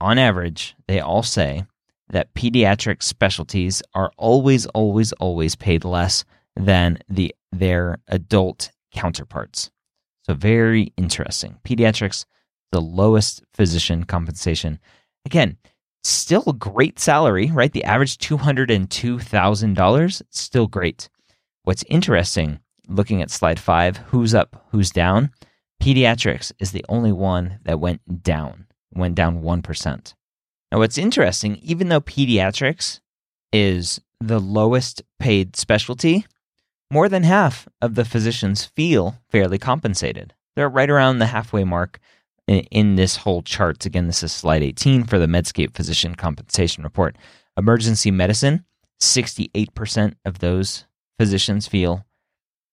on 0.00 0.18
average, 0.18 0.74
they 0.88 1.00
all 1.00 1.22
say 1.22 1.66
that 2.08 2.32
pediatric 2.34 3.02
specialties 3.02 3.82
are 3.94 4.10
always, 4.16 4.66
always, 4.66 5.12
always 5.14 5.56
paid 5.56 5.84
less 5.84 6.24
than 6.54 6.98
the 7.08 7.34
their 7.52 7.98
adult 8.08 8.70
counterparts. 8.92 9.70
So 10.22 10.34
very 10.34 10.92
interesting. 10.96 11.58
Pediatrics, 11.64 12.24
the 12.72 12.80
lowest 12.80 13.44
physician 13.54 14.02
compensation. 14.04 14.80
Again, 15.24 15.56
still 16.04 16.42
a 16.46 16.52
great 16.52 16.98
salary, 16.98 17.50
right? 17.52 17.72
The 17.72 17.84
average 17.84 18.18
$202,000, 18.18 20.22
still 20.30 20.66
great. 20.66 21.08
What's 21.62 21.84
interesting, 21.88 22.58
looking 22.88 23.22
at 23.22 23.30
slide 23.30 23.58
five, 23.58 23.98
who's 24.08 24.34
up, 24.34 24.64
who's 24.70 24.90
down? 24.90 25.30
Pediatrics 25.82 26.52
is 26.58 26.72
the 26.72 26.84
only 26.88 27.12
one 27.12 27.58
that 27.64 27.80
went 27.80 28.22
down, 28.22 28.66
went 28.94 29.14
down 29.14 29.42
1%. 29.42 30.14
Now, 30.72 30.78
what's 30.78 30.98
interesting, 30.98 31.56
even 31.56 31.88
though 31.88 32.00
pediatrics 32.00 33.00
is 33.52 34.00
the 34.20 34.40
lowest 34.40 35.02
paid 35.18 35.56
specialty, 35.56 36.26
more 36.90 37.08
than 37.08 37.24
half 37.24 37.68
of 37.80 37.94
the 37.94 38.04
physicians 38.04 38.64
feel 38.64 39.18
fairly 39.28 39.58
compensated. 39.58 40.34
They're 40.54 40.68
right 40.68 40.88
around 40.88 41.18
the 41.18 41.26
halfway 41.26 41.64
mark 41.64 41.98
in, 42.46 42.96
this 42.96 43.16
whole 43.16 43.42
chart. 43.42 43.84
Again, 43.84 44.06
this 44.06 44.22
is 44.22 44.32
slide 44.32 44.62
18 44.62 45.04
for 45.04 45.18
the 45.18 45.26
Medscape 45.26 45.74
Physician 45.74 46.14
Compensation 46.14 46.84
Report. 46.84 47.16
Emergency 47.56 48.10
medicine, 48.10 48.64
68% 49.00 50.14
of 50.24 50.38
those 50.38 50.86
physicians 51.18 51.66
feel 51.66 52.06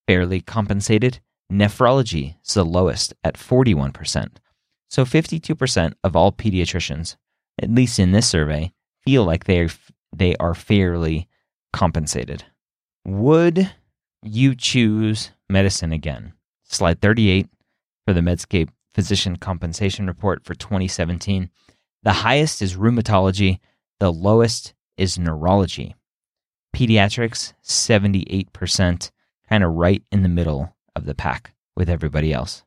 fairly 0.08 0.42
compensated. 0.42 1.20
Nephrology 1.52 2.36
is 2.46 2.54
the 2.54 2.66
lowest 2.66 3.14
at 3.24 3.36
41%. 3.36 4.38
So 4.90 5.06
52% 5.06 5.94
of 6.04 6.16
all 6.16 6.32
pediatricians 6.32 7.16
at 7.62 7.70
least 7.70 8.00
in 8.00 8.12
this 8.12 8.28
survey, 8.28 8.74
feel 9.04 9.24
like 9.24 9.46
they 9.46 9.62
are, 9.62 9.70
they 10.16 10.36
are 10.38 10.54
fairly 10.54 11.28
compensated. 11.72 12.44
Would 13.06 13.72
you 14.24 14.56
choose 14.56 15.32
medicine 15.50 15.92
again? 15.92 16.34
Slide 16.64 17.02
38 17.02 17.48
for 18.06 18.14
the 18.14 18.22
Medscape 18.22 18.70
Physician 18.96 19.38
Compensation 19.38 20.08
Report 20.08 20.44
for 20.44 20.56
2017. 20.56 21.50
The 22.04 22.14
highest 22.14 22.62
is 22.62 22.76
rheumatology, 22.76 23.60
the 24.00 24.12
lowest 24.12 24.74
is 24.98 25.20
neurology. 25.20 25.96
Pediatrics, 26.76 27.54
78%, 27.64 29.12
kind 29.50 29.64
of 29.64 29.74
right 29.74 30.04
in 30.12 30.24
the 30.24 30.30
middle 30.30 30.76
of 30.96 31.06
the 31.06 31.16
pack 31.16 31.54
with 31.76 31.90
everybody 31.90 32.34
else. 32.34 32.64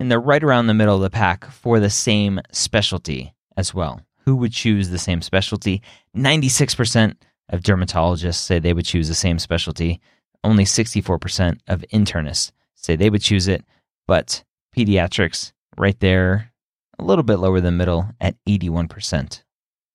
And 0.00 0.10
they're 0.10 0.20
right 0.20 0.42
around 0.42 0.66
the 0.66 0.74
middle 0.74 0.96
of 0.96 1.02
the 1.02 1.10
pack 1.10 1.44
for 1.50 1.80
the 1.80 1.90
same 1.90 2.40
specialty 2.52 3.34
as 3.56 3.72
well 3.72 4.00
who 4.24 4.36
would 4.36 4.52
choose 4.52 4.88
the 4.88 4.98
same 4.98 5.22
specialty. 5.22 5.82
96% 6.16 7.16
of 7.50 7.60
dermatologists 7.60 8.36
say 8.36 8.58
they 8.58 8.72
would 8.72 8.84
choose 8.84 9.08
the 9.08 9.14
same 9.14 9.38
specialty. 9.38 10.00
Only 10.42 10.64
64% 10.64 11.60
of 11.68 11.84
internists 11.92 12.52
say 12.74 12.96
they 12.96 13.10
would 13.10 13.22
choose 13.22 13.48
it. 13.48 13.64
But 14.06 14.44
pediatrics, 14.76 15.52
right 15.76 15.98
there, 16.00 16.52
a 16.98 17.04
little 17.04 17.24
bit 17.24 17.36
lower 17.36 17.60
than 17.60 17.76
middle 17.76 18.10
at 18.20 18.36
81%, 18.48 19.42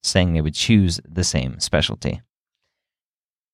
saying 0.04 0.34
they 0.34 0.42
would 0.42 0.54
choose 0.54 1.00
the 1.08 1.24
same 1.24 1.60
specialty. 1.60 2.22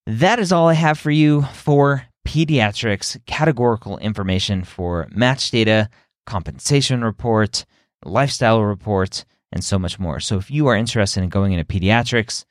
That 0.07 0.39
is 0.39 0.51
all 0.51 0.67
I 0.67 0.73
have 0.73 0.99
for 0.99 1.11
you 1.11 1.43
for 1.43 2.03
pediatrics 2.25 3.17
categorical 3.25 3.97
information 3.99 4.63
for 4.63 5.07
match 5.11 5.51
data, 5.51 5.89
compensation 6.25 7.03
report, 7.03 7.65
lifestyle 8.03 8.61
report, 8.61 9.23
and 9.51 9.63
so 9.63 9.79
much 9.79 9.99
more. 9.99 10.19
So 10.19 10.37
if 10.37 10.51
you 10.51 10.67
are 10.67 10.75
interested 10.75 11.23
in 11.23 11.29
going 11.29 11.53
into 11.53 11.63
pediatrics, 11.63 12.45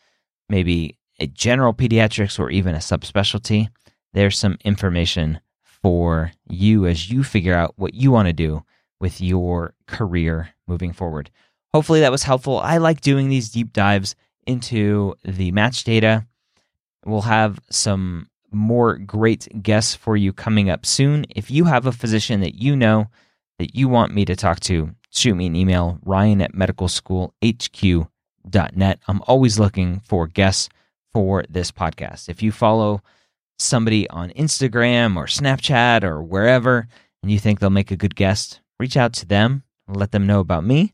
maybe 0.49 0.97
a 1.21 1.27
general 1.27 1.75
pediatrics 1.75 2.39
or 2.39 2.51
even 2.51 2.75
a 2.75 2.79
subspecialty, 2.79 3.69
there's 4.13 4.39
some 4.39 4.57
information 4.65 5.41
for 5.65 6.33
you 6.49 6.87
as 6.87 7.11
you 7.11 7.23
figure 7.23 7.55
out 7.55 7.75
what 7.77 7.95
you 7.95 8.11
want 8.11 8.27
to 8.27 8.33
do 8.33 8.65
with 9.01 9.21
your 9.21 9.75
career 9.87 10.51
moving 10.67 10.93
forward. 10.93 11.31
Hopefully 11.75 12.01
that 12.01 12.13
was 12.13 12.23
helpful. 12.23 12.59
I 12.59 12.79
like 12.79 13.01
doing 13.01 13.29
these 13.29 13.51
deep 13.51 13.73
dives 13.73 14.15
into 14.47 15.15
the 15.25 15.51
match 15.53 15.85
data. 15.85 16.27
We'll 17.05 17.23
have 17.23 17.59
some 17.71 18.31
more 18.55 18.99
great 18.99 19.49
guests 19.63 19.95
for 19.95 20.17
you 20.17 20.33
coming 20.33 20.71
up 20.71 20.87
soon. 20.87 21.27
If 21.31 21.51
you 21.51 21.65
have 21.65 21.87
a 21.87 21.93
physician 21.93 22.41
that 22.41 22.55
you 22.55 22.77
know 22.77 23.09
that 23.59 23.75
you 23.75 23.89
want 23.89 24.15
me 24.15 24.25
to 24.25 24.37
talk 24.37 24.61
to, 24.61 24.95
shoot 25.11 25.35
me 25.35 25.47
an 25.47 25.57
email, 25.57 25.99
ryan 26.03 26.41
at 26.41 26.55
medicalschoolhq.net. 26.55 29.01
I'm 29.09 29.23
always 29.27 29.59
looking 29.59 30.01
for 30.01 30.27
guests 30.27 30.69
for 31.13 31.45
this 31.49 31.71
podcast. 31.71 32.29
If 32.29 32.43
you 32.43 32.53
follow 32.53 33.03
somebody 33.59 34.09
on 34.11 34.31
Instagram 34.31 35.17
or 35.17 35.27
Snapchat 35.27 36.03
or 36.03 36.23
wherever 36.23 36.89
and 37.23 37.31
you 37.31 37.39
think 37.39 37.61
they'll 37.61 37.71
make 37.71 37.91
a 37.91 37.97
good 37.97 38.17
guest, 38.17 38.61
reach 38.81 38.97
out 38.97 39.13
to 39.15 39.27
them, 39.27 39.63
let 39.89 40.13
them 40.13 40.27
know 40.27 40.41
about 40.41 40.65
me, 40.65 40.93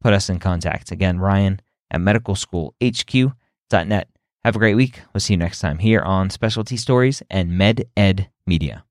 put 0.00 0.14
us 0.14 0.30
in 0.30 0.38
contact. 0.38 0.90
Again, 0.90 1.18
Ryan 1.18 1.60
at 1.90 2.00
medicalschoolhq.net. 2.00 4.08
Have 4.44 4.56
a 4.56 4.58
great 4.58 4.74
week. 4.74 5.02
We'll 5.12 5.20
see 5.20 5.34
you 5.34 5.38
next 5.38 5.60
time 5.60 5.78
here 5.78 6.00
on 6.00 6.30
Specialty 6.30 6.78
Stories 6.78 7.22
and 7.28 7.58
Med 7.58 7.84
Ed 7.94 8.30
Media. 8.46 8.84